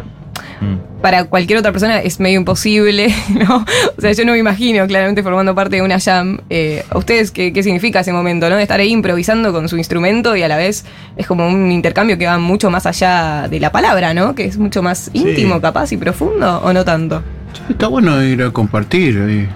[0.61, 1.01] Mm.
[1.01, 3.13] para cualquier otra persona es medio imposible,
[3.47, 3.65] ¿no?
[3.97, 6.39] O sea, yo no me imagino claramente formando parte de una jam.
[6.49, 8.57] Eh, ¿A ustedes qué, qué significa ese momento, no?
[8.57, 10.85] Estar ahí improvisando con su instrumento y a la vez
[11.17, 14.35] es como un intercambio que va mucho más allá de la palabra, ¿no?
[14.35, 17.21] Que es mucho más íntimo, capaz y profundo, ¿o no tanto?
[17.69, 19.47] Está bueno ir a compartir ahí,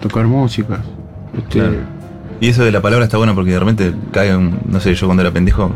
[0.00, 0.80] tocar música.
[1.36, 1.99] Este, Claro.
[2.40, 4.58] Y eso de la palabra está bueno porque de repente cae un.
[4.66, 5.70] No sé, yo cuando era pendejo,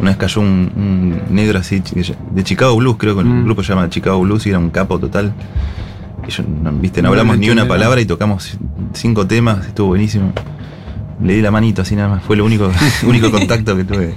[0.00, 1.82] una vez cayó un, un negro así,
[2.30, 3.44] de Chicago Blues, creo que el Mm.
[3.46, 5.32] grupo se llama Chicago Blues y era un capo total.
[6.26, 8.56] Y yo, no, viste, no No hablamos ni una palabra y tocamos
[8.92, 10.32] cinco temas, estuvo buenísimo.
[11.22, 12.70] Le di la manito así nada más, fue lo único,
[13.06, 14.14] único contacto que tuve.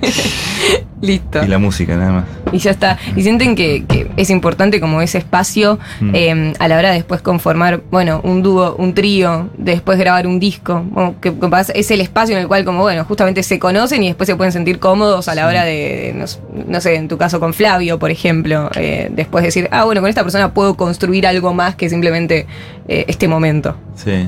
[1.02, 1.44] Listo.
[1.44, 2.26] Y la música nada más.
[2.52, 3.00] Y ya está.
[3.16, 6.12] Y sienten que, que es importante como ese espacio Mm.
[6.14, 10.40] eh, a la hora de después conformar, bueno, un dúo, un trío, después grabar un
[10.40, 10.86] disco.
[10.94, 14.04] Como que, que pasa- es el espacio en el cual, como bueno, justamente se conocen
[14.04, 16.24] y después se pueden sentir cómodos a la hora de,
[16.68, 20.10] no, sé, en tu caso con Flavio, por ejemplo, eh, después decir, ah, bueno, con
[20.10, 22.46] esta persona puedo construir algo más que simplemente
[22.88, 23.76] eh, este momento.
[23.96, 24.28] Sí.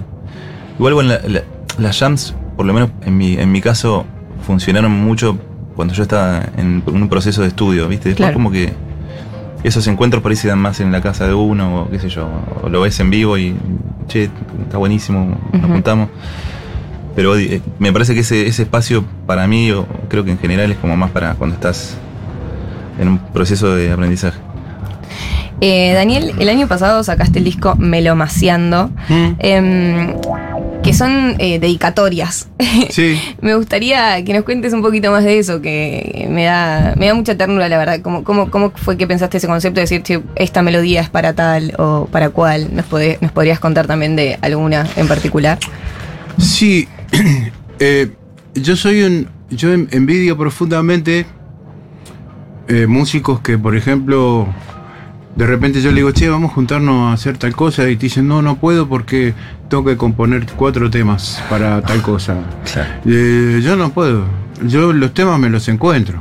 [0.80, 1.43] Igual, bueno, la- la-
[1.78, 4.06] las jams, por lo menos en mi, en mi caso,
[4.45, 5.38] funcionaron mucho
[5.76, 8.10] cuando yo estaba en un proceso de estudio, ¿viste?
[8.10, 8.34] Después Claro.
[8.36, 8.74] como que
[9.64, 12.10] esos encuentros por ahí se dan más en la casa de uno, o qué sé
[12.10, 12.28] yo,
[12.62, 13.56] o lo ves en vivo y,
[14.08, 14.30] che,
[14.64, 15.74] está buenísimo, nos Ujú.
[15.74, 16.10] juntamos.
[17.16, 20.72] Pero eh, me parece que ese, ese espacio para mí, o creo que en general
[20.72, 21.95] es como más para cuando estás
[22.99, 24.38] en un proceso de aprendizaje.
[25.62, 28.89] Eh, Daniel, el año pasado sacaste el disco Melomaciando,
[29.39, 30.14] em,
[30.84, 32.50] que son eh, dedicatorias.
[32.90, 33.20] Sí.
[33.42, 37.14] Me gustaría que nos cuentes un poquito más de eso, que me da, me da
[37.14, 38.02] mucha ternura, la verdad.
[38.02, 41.34] ¿Cómo, cómo, cómo fue que pensaste ese concepto de decir, che, esta melodía es para
[41.34, 42.70] tal o para cual?
[42.76, 45.58] ¿Nos, podés- ¿Nos podrías contar también de alguna en particular?
[46.38, 46.88] Sí,
[47.80, 48.12] eh,
[48.56, 49.28] yo soy un.
[49.50, 51.26] Yo en- envidio profundamente
[52.68, 54.48] eh, músicos que, por ejemplo,
[55.36, 58.04] de repente yo le digo, che, vamos a juntarnos a hacer tal cosa, y te
[58.04, 59.34] dicen, no, no puedo porque
[59.68, 62.38] tengo que componer cuatro temas para tal cosa.
[63.06, 64.26] Eh, yo no puedo.
[64.68, 66.20] Yo los temas me los encuentro.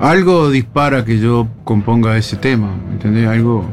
[0.00, 3.26] Algo dispara que yo componga ese tema, ¿entendés?
[3.26, 3.64] Algo,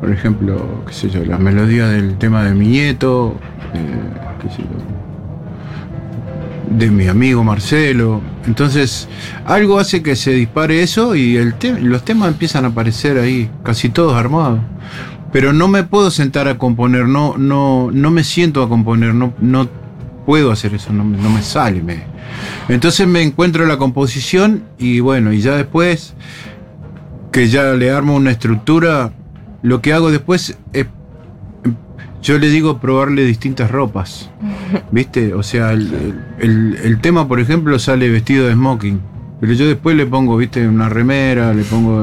[0.00, 3.34] por ejemplo, qué sé yo, la melodía del tema de mi nieto,
[3.74, 5.01] eh, qué sé yo,
[6.76, 8.20] de mi amigo Marcelo.
[8.46, 9.08] Entonces,
[9.44, 11.38] algo hace que se dispare eso y
[11.80, 14.60] los temas empiezan a aparecer ahí, casi todos armados.
[15.32, 19.32] Pero no me puedo sentar a componer, no, no, no me siento a componer, no,
[19.40, 19.68] no
[20.26, 21.82] puedo hacer eso, no, no me sale.
[21.82, 22.02] Me.
[22.68, 26.14] Entonces me encuentro la composición y bueno, y ya después
[27.30, 29.12] que ya le armo una estructura,
[29.62, 30.86] lo que hago después es,
[32.22, 34.30] yo le digo probarle distintas ropas.
[34.92, 35.34] ¿Viste?
[35.34, 39.00] O sea, el, el- el tema, por ejemplo, sale vestido de smoking.
[39.40, 42.00] Pero yo después le pongo, viste, una remera, le pongo,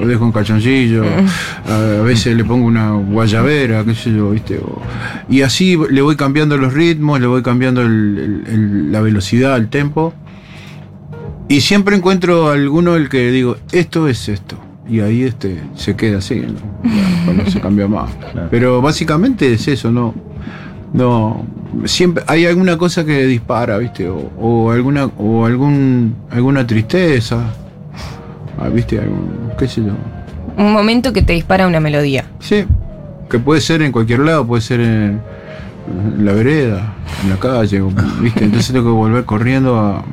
[0.00, 1.02] lo dejo en calzoncillo,
[1.68, 4.58] a, a veces le pongo una guayabera, qué sé yo, viste.
[4.58, 4.80] o-
[5.28, 10.14] y así le voy cambiando los ritmos, le voy cambiando el- la velocidad, el tempo.
[11.48, 14.56] Y siempre encuentro alguno el que digo, esto es esto.
[14.88, 16.88] Y ahí este, se queda así, ¿no?
[17.24, 18.10] Pues no se cambia más.
[18.50, 20.14] Pero básicamente es eso, ¿no?
[20.94, 21.44] No,
[21.84, 24.08] siempre hay alguna cosa que dispara, ¿viste?
[24.08, 27.52] O, o alguna, o algún, alguna tristeza,
[28.58, 28.98] ah, ¿viste?
[28.98, 29.92] Algún, qué sé yo.
[30.56, 32.24] Un momento que te dispara una melodía.
[32.40, 32.64] Sí,
[33.28, 35.20] que puede ser en cualquier lado, puede ser en,
[36.16, 37.82] en la vereda, en la calle,
[38.20, 38.44] ¿viste?
[38.44, 40.04] Entonces tengo que volver corriendo a...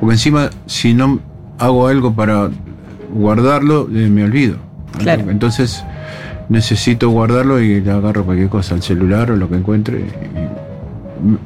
[0.00, 1.20] Porque encima, si no
[1.58, 2.50] hago algo para
[3.12, 4.56] guardarlo, eh, me olvido.
[4.98, 5.30] Claro.
[5.30, 5.84] Entonces
[6.48, 10.00] necesito guardarlo y le agarro cualquier cosa, el celular o lo que encuentre.
[10.00, 10.62] y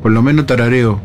[0.02, 1.00] por lo menos tarareo,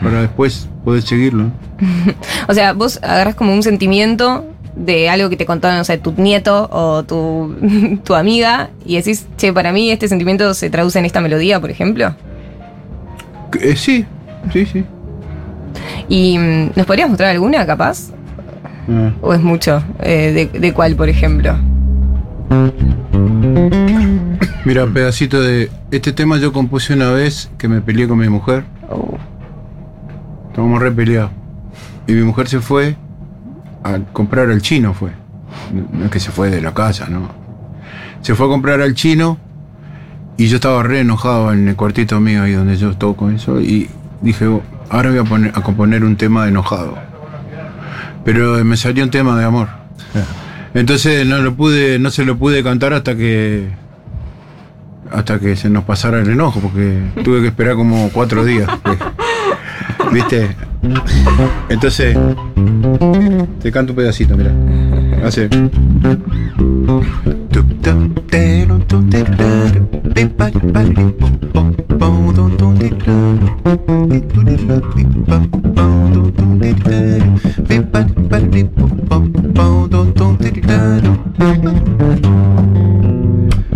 [0.00, 1.50] para después poder seguirlo.
[2.48, 4.44] O sea, vos agarras como un sentimiento
[4.76, 7.54] de algo que te contó, no sé, tu nieto o tu,
[8.04, 11.70] tu amiga y decís, che, para mí este sentimiento se traduce en esta melodía, por
[11.70, 12.14] ejemplo.
[13.60, 14.04] Eh, sí,
[14.52, 14.84] sí, sí.
[16.08, 18.10] ¿Y mm, nos podrías mostrar alguna, capaz?
[18.88, 19.12] Ah.
[19.20, 19.82] ¿O es mucho?
[20.00, 21.56] Eh, de, de cuál, por ejemplo?
[24.64, 25.70] Mira, pedacito de.
[25.90, 28.64] Este tema yo compuse una vez que me peleé con mi mujer.
[30.48, 31.30] Estábamos re peleados.
[32.06, 32.96] Y mi mujer se fue
[33.82, 35.10] a comprar al chino, fue.
[35.92, 37.28] No es que se fue de la casa, ¿no?
[38.22, 39.38] Se fue a comprar al chino
[40.36, 43.60] y yo estaba re enojado en el cuartito mío ahí donde yo toco eso.
[43.60, 43.88] Y
[44.22, 46.96] dije, "Oh, ahora voy a, poner, a componer un tema de enojado.
[48.24, 49.68] Pero me salió un tema de amor.
[50.74, 53.68] Entonces no lo pude, no se lo pude cantar hasta que
[55.10, 58.68] hasta que se nos pasara el enojo, porque tuve que esperar como cuatro días.
[58.82, 58.98] pues.
[60.12, 60.48] ¿Viste?
[61.68, 62.16] Entonces,
[63.62, 64.52] te canto un pedacito, mira.
[65.24, 65.48] Hace.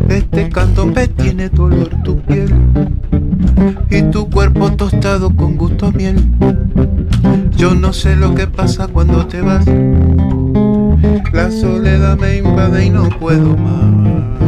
[0.08, 2.52] Este candombe tiene tu olor, tu piel
[3.90, 6.22] y tu cuerpo tostado con gusto a miel.
[7.56, 9.66] Yo no sé lo que pasa cuando te vas.
[11.32, 14.47] La soledad me invade y no puedo más.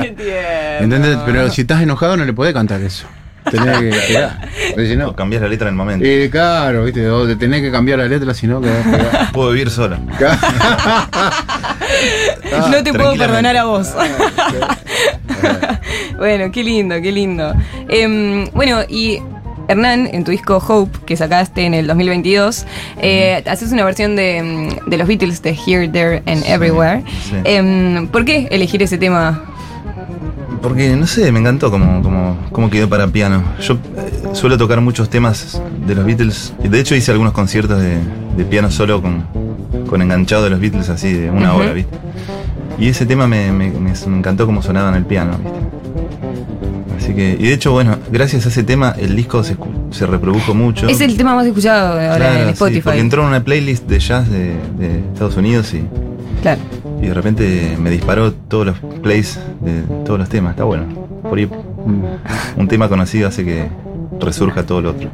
[0.00, 0.84] qué tierno.
[0.84, 1.18] ¿Entendés?
[1.24, 3.06] Pero si estás enojado no le podés cantar eso.
[3.50, 3.90] Tenés que.
[4.74, 5.14] Porque si no.
[5.16, 6.04] Cambias la letra en el momento.
[6.06, 8.60] Eh, claro, viste, o te tenés que cambiar la letra, si no.
[9.32, 9.98] Puedo vivir sola.
[12.70, 13.92] no te puedo perdonar a vos.
[16.16, 17.52] bueno, qué lindo, qué lindo.
[17.88, 19.18] Em, bueno, y
[19.68, 22.66] Hernán, en tu disco Hope, que sacaste en el 2022,
[23.00, 27.02] eh, haces una versión de, mm, de los Beatles de Here, There and Everywhere.
[27.24, 27.36] sí.
[27.44, 29.51] Em, ¿Por qué elegir ese tema?
[30.62, 33.42] Porque, no sé, me encantó cómo, cómo, cómo quedó para piano.
[33.60, 36.54] Yo eh, suelo tocar muchos temas de los Beatles.
[36.62, 37.96] De hecho, hice algunos conciertos de,
[38.36, 39.24] de piano solo con,
[39.88, 41.96] con enganchado de los Beatles, así de una hora, ¿viste?
[42.78, 45.58] Y ese tema me, me- me encantó cómo sonaba en el piano, ¿viste?
[46.96, 49.56] Así que, y de hecho, bueno, gracias a ese tema el disco se,
[49.90, 50.86] se reprodujo mucho.
[50.88, 52.80] Es el tema más escuchado ahora Claro, en sí, Spotify.
[52.82, 55.82] porque entró en una playlist de jazz de, de Estados Unidos y,
[56.42, 56.60] Claro.
[57.02, 60.52] Y de repente me disparó todos los plays de todos los temas.
[60.52, 60.86] Está bueno.
[61.22, 63.68] Por ahí mm, un tema conocido hace que
[64.20, 65.10] resurja todo lo otro.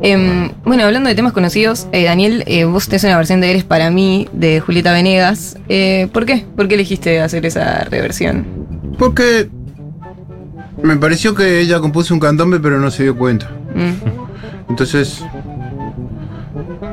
[0.00, 3.64] Em, bueno, hablando de temas conocidos, eh, Daniel, eh, vos tenés una versión de Eres
[3.64, 5.58] para mí de Julieta Venegas.
[5.68, 6.46] Eh, ¿Por qué?
[6.56, 8.46] ¿Por qué elegiste hacer esa reversión?
[8.98, 9.50] Porque
[10.82, 13.50] me pareció que ella compuso un candombe, pero no se dio cuenta.
[13.74, 14.70] Mm.
[14.70, 15.22] Entonces,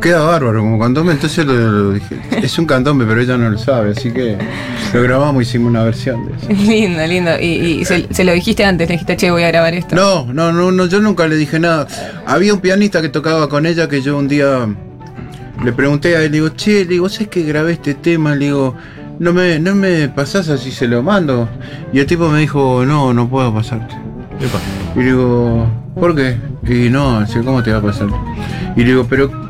[0.08, 1.12] queda bárbaro como candombe.
[1.12, 3.92] Entonces lo, lo dije, es un candombe, pero ella no lo sabe.
[3.92, 4.38] Así que
[4.94, 6.48] lo grabamos y hicimos una versión de eso.
[6.72, 7.32] lindo, lindo.
[7.40, 9.96] Y, y se, se lo dijiste antes, le dijiste, che, voy a grabar esto.
[9.96, 11.88] No, no, no, no, yo nunca le dije nada.
[12.26, 14.68] Había un pianista que tocaba con ella que yo un día
[15.64, 18.34] le pregunté a él, le digo, che, le digo, ¿sabes que grabé este tema?
[18.34, 18.76] Le digo,
[19.20, 21.50] no me, no me pasás así se lo mando.
[21.92, 23.96] Y el tipo me dijo, no, no puedo pasarte.
[24.96, 26.38] Y le digo, ¿por qué?
[26.64, 28.08] Y no, ¿cómo te va a pasar?
[28.76, 29.47] Y le digo, pero ¿qué,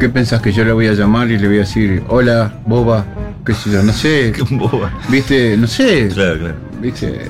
[0.00, 3.04] qué pensás que yo le voy a llamar y le voy a decir, hola, boba?
[3.44, 3.82] ¿Qué sé yo?
[3.82, 4.32] No sé.
[4.50, 4.90] boba?
[5.10, 5.56] ¿Viste?
[5.58, 6.08] No sé.
[6.08, 6.54] Claro, claro.
[6.80, 7.28] ¿Viste?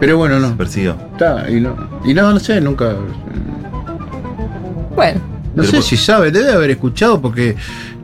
[0.00, 0.56] Pero bueno, no.
[0.56, 0.96] Persiguió.
[1.12, 2.96] Está, y no, y no, no sé, nunca.
[4.96, 5.20] Bueno,
[5.54, 7.54] No sé si sabe, debe haber escuchado porque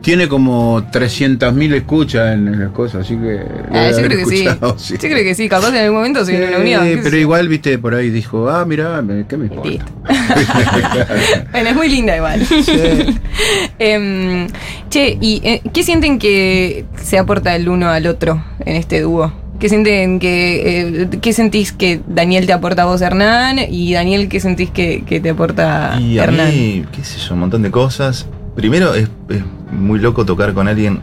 [0.05, 3.41] tiene como 300.000 escuchas en, las cosas, así que.
[3.71, 4.45] Ah, yo creo que sí.
[4.45, 6.83] escuchado, Yo creo que sí, capaz en algún momento se Sí, una unión.
[6.83, 9.83] sé pero igual, viste, por ahí dijo, ah, mira, ¿qué me importa?
[11.51, 12.39] Bueno, es muy linda igual.
[13.79, 14.47] Em,
[14.91, 19.33] che, ¿y eh, qué sienten que se aporta el uno al otro en este dúo?
[19.59, 23.57] ¿Qué sienten que eh, qué sentís que Daniel te aporta a vos, Hernán?
[23.71, 26.49] Y Daniel, ¿qué sentís que, que te aporta Y a Hernán?
[26.49, 28.27] mí, qué sé yo, un montón de cosas.
[28.55, 30.99] Primero, es, es muy loco tocar con alguien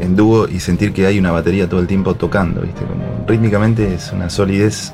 [0.00, 2.82] en dúo y sentir que hay una batería todo el tiempo tocando, ¿viste?
[2.84, 4.92] Como rítmicamente es una solidez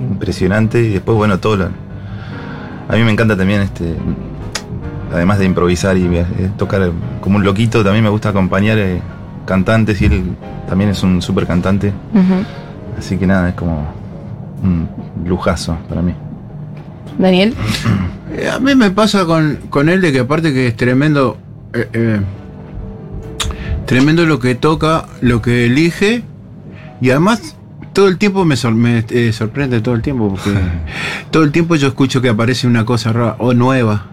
[0.00, 1.64] impresionante y después, bueno, todo lo...
[2.88, 3.94] A mí me encanta también, este
[5.12, 6.08] además de improvisar y
[6.56, 9.00] tocar como un loquito, también me gusta acompañar eh,
[9.44, 10.36] cantantes y él
[10.68, 11.92] también es un súper cantante.
[12.98, 13.86] Así que nada, es como
[14.62, 14.88] un
[15.24, 16.14] lujazo para mí.
[17.18, 17.54] Daniel.
[18.32, 21.36] Eh, A mí me pasa con, con él de que aparte que es tremendo,
[21.74, 22.20] eh, eh,
[23.86, 26.22] tremendo lo que toca, lo que elige,
[27.00, 27.56] y además
[27.92, 30.56] todo el tiempo me, sor- me, eh, sorprende todo el tiempo, porque
[31.32, 34.06] todo el tiempo yo escucho que aparece una cosa rara o nueva.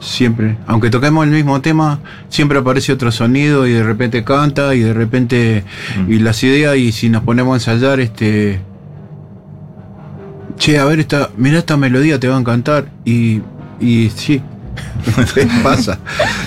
[0.00, 4.80] Siempre, aunque toquemos el mismo tema, siempre aparece otro sonido y de repente canta y
[4.80, 5.62] de repente
[6.08, 8.60] y las ideas y si nos ponemos a ensayar este
[10.56, 12.86] Che, a ver, esta, mira esta melodía, te va a encantar.
[13.04, 13.42] Y,
[13.80, 14.40] y sí,
[15.62, 15.98] pasa.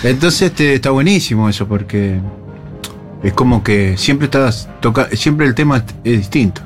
[0.03, 2.19] Entonces este, está buenísimo eso, porque
[3.23, 6.61] es como que siempre estás toca siempre el tema es distinto.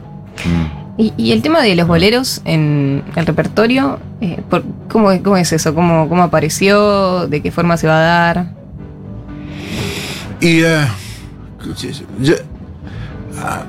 [0.98, 4.00] ¿Y, y el tema de los boleros en el repertorio?
[4.22, 5.74] eh, por- ¿cómo, es- ¿Cómo es eso?
[5.74, 7.28] ¿Cómo, ¿Cómo apareció?
[7.28, 8.52] ¿De qué forma se va a dar?
[10.42, 10.60] Y
[12.22, 12.36] yo-
[13.40, 13.64] ah,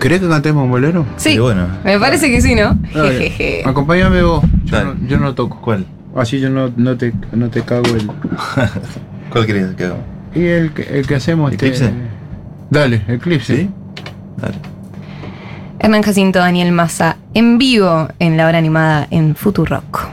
[0.00, 1.06] ¿Querés que cantemos un bolero?
[1.16, 1.38] Sí,
[1.84, 2.76] me parece que sí, ¿no?
[2.92, 3.62] Jejeje.
[3.64, 4.44] Acompáñame vos.
[4.64, 5.60] Yo no, yo no toco.
[5.60, 5.86] ¿Cuál?
[6.16, 8.06] Así yo no, no, te, no te cago el.
[9.30, 9.96] ¿Cuál querés que haga?
[10.34, 11.52] Y el que, el que hacemos.
[11.52, 11.90] este- ¿Eclipse?
[12.70, 13.56] Dale, Eclipse.
[13.56, 13.70] ¿Sí?
[14.36, 14.54] Dale.
[15.78, 20.08] Hernán Jacinto, Daniel Massa, en vivo en la hora animada en Futurock.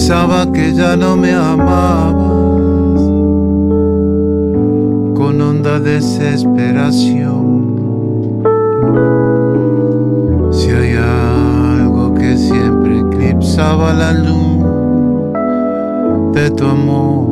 [0.00, 2.14] Pensaba que ya no me amaba
[5.18, 7.74] con honda desesperación.
[10.52, 14.64] Si hay algo que siempre eclipsaba la luz
[16.32, 17.26] de tu amor.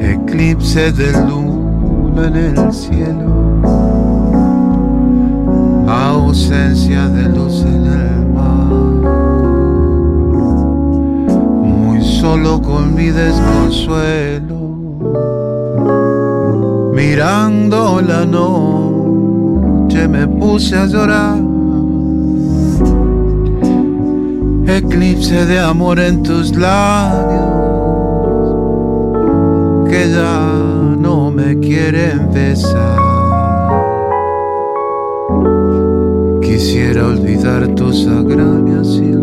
[0.00, 3.33] Eclipse de luna en el cielo,
[6.34, 8.66] ausencia de luz en el mar
[11.62, 14.56] muy solo con mi desconsuelo,
[16.92, 21.38] mirando la noche me puse a llorar.
[24.66, 27.44] Eclipse de amor en tus labios,
[29.88, 30.50] que ya
[30.98, 32.93] no me quieren besar.
[36.64, 39.13] Quisiera olvidar tus agravias y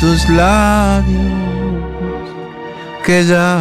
[0.00, 1.22] tus labios
[3.04, 3.58] que ya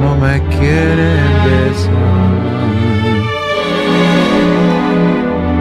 [0.00, 1.92] no me quieren besar.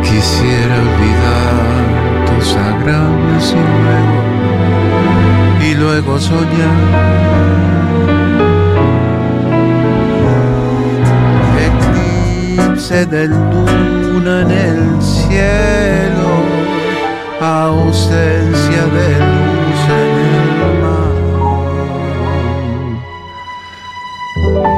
[0.04, 1.76] Quisiera olvidar
[2.28, 4.20] tus agravios y luego,
[5.62, 7.36] y luego soñar.
[11.68, 16.15] Eclipse de luna en el cielo,
[17.42, 21.14] ausencia de luz en el mar.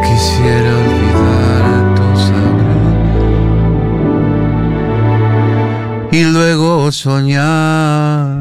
[0.03, 2.97] Quisiera olvidar tus agravios
[6.11, 8.36] y luego soñar.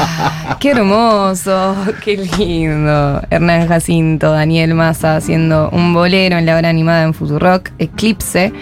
[0.60, 3.22] Qué hermoso, qué lindo.
[3.30, 8.52] Hernán Jacinto, Daniel Massa haciendo un bolero en la hora animada en Futurock, Eclipse.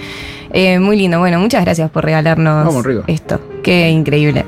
[0.57, 1.19] Eh, muy lindo.
[1.19, 3.41] Bueno, muchas gracias por regalarnos Vamos esto.
[3.65, 4.45] Qué increíble.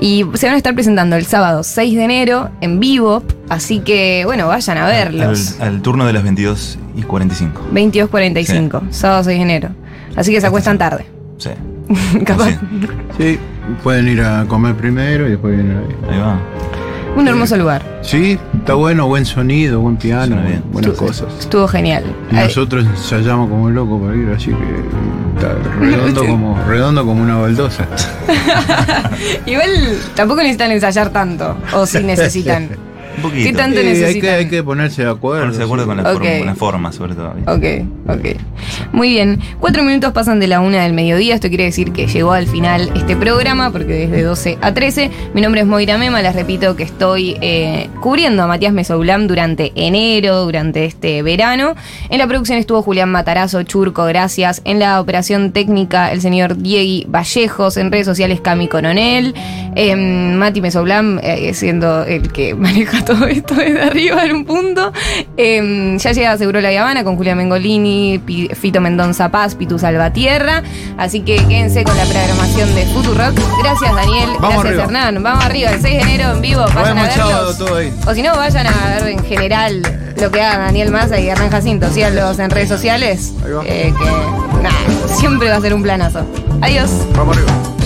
[0.00, 3.22] Y se van a estar presentando el sábado 6 de enero en vivo.
[3.50, 5.60] Así que, bueno, vayan a verlos.
[5.60, 7.68] Al, al turno de las 22 y 45.
[7.74, 9.68] 22.45, sábado 6 de enero.
[10.16, 11.04] Así que se acuestan tarde.
[11.36, 11.50] Sí.
[12.24, 12.58] Capaz.
[13.18, 13.38] Sí,
[13.82, 15.96] pueden ir a comer primero y después vienen ahí.
[16.10, 16.38] Ahí va.
[17.16, 17.82] Un hermoso lugar.
[18.02, 20.36] Sí, está bueno, buen sonido, buen piano,
[20.72, 21.26] buenas cosas.
[21.40, 22.04] Estuvo genial.
[22.30, 27.38] Y nosotros ensayamos como locos para ir, así que está redondo como, redondo como una
[27.38, 27.86] baldosa.
[29.46, 31.56] Igual tampoco necesitan ensayar tanto.
[31.72, 32.70] O si necesitan.
[33.22, 33.50] Un poquito.
[33.50, 35.40] ¿Qué tanto Sí, hay, que, hay que ponerse de acuerdo.
[35.40, 35.88] Ponerse de acuerdo sí.
[35.88, 36.18] con la, Ok.
[36.18, 37.34] forma, con la forma, sobre todo.
[37.34, 37.86] ¿viste?
[38.06, 38.92] Ok, ok.
[38.92, 39.40] Muy bien.
[39.58, 41.34] Cuatro minutos pasan de la una del mediodía.
[41.34, 45.10] Esto quiere decir que llegó al final este programa, porque desde 12 a 13.
[45.34, 46.22] Mi nombre es Moira Mema.
[46.22, 51.74] Les repito que estoy eh, cubriendo a Matías Mesoulam durante enero, durante este verano.
[52.08, 54.62] En la producción estuvo Julián Matarazo, Churco, gracias.
[54.64, 57.76] En la operación técnica, el señor Diegui Vallejos.
[57.76, 59.34] En redes sociales, Cami Coronel.
[59.76, 64.92] Eh, Mati Mesoulam, eh, siendo el que maneja todo esto desde arriba en un punto.
[65.36, 68.20] Eh, ya llega Seguro La Habana con Julia Mengolini,
[68.54, 70.62] Fito Mendonza Paz, Pitu Salvatierra.
[70.96, 73.34] Así que quédense con la programación de Futurock.
[73.62, 74.30] Gracias, Daniel.
[74.40, 74.84] Vamos Gracias, arriba.
[74.84, 75.22] Hernán.
[75.22, 76.64] Vamos arriba, el 6 de enero en vivo.
[76.74, 77.58] Vayan a verlos.
[77.58, 77.92] todo ahí.
[78.06, 79.82] O si no, vayan a ver en general
[80.20, 81.90] lo que haga Daniel Massa y Hernán Jacinto.
[81.90, 83.34] Síganlos en redes sociales.
[83.64, 84.76] Eh, que nada,
[85.18, 86.24] siempre va a ser un planazo.
[86.60, 86.90] Adiós.
[87.14, 87.79] Vamos arriba.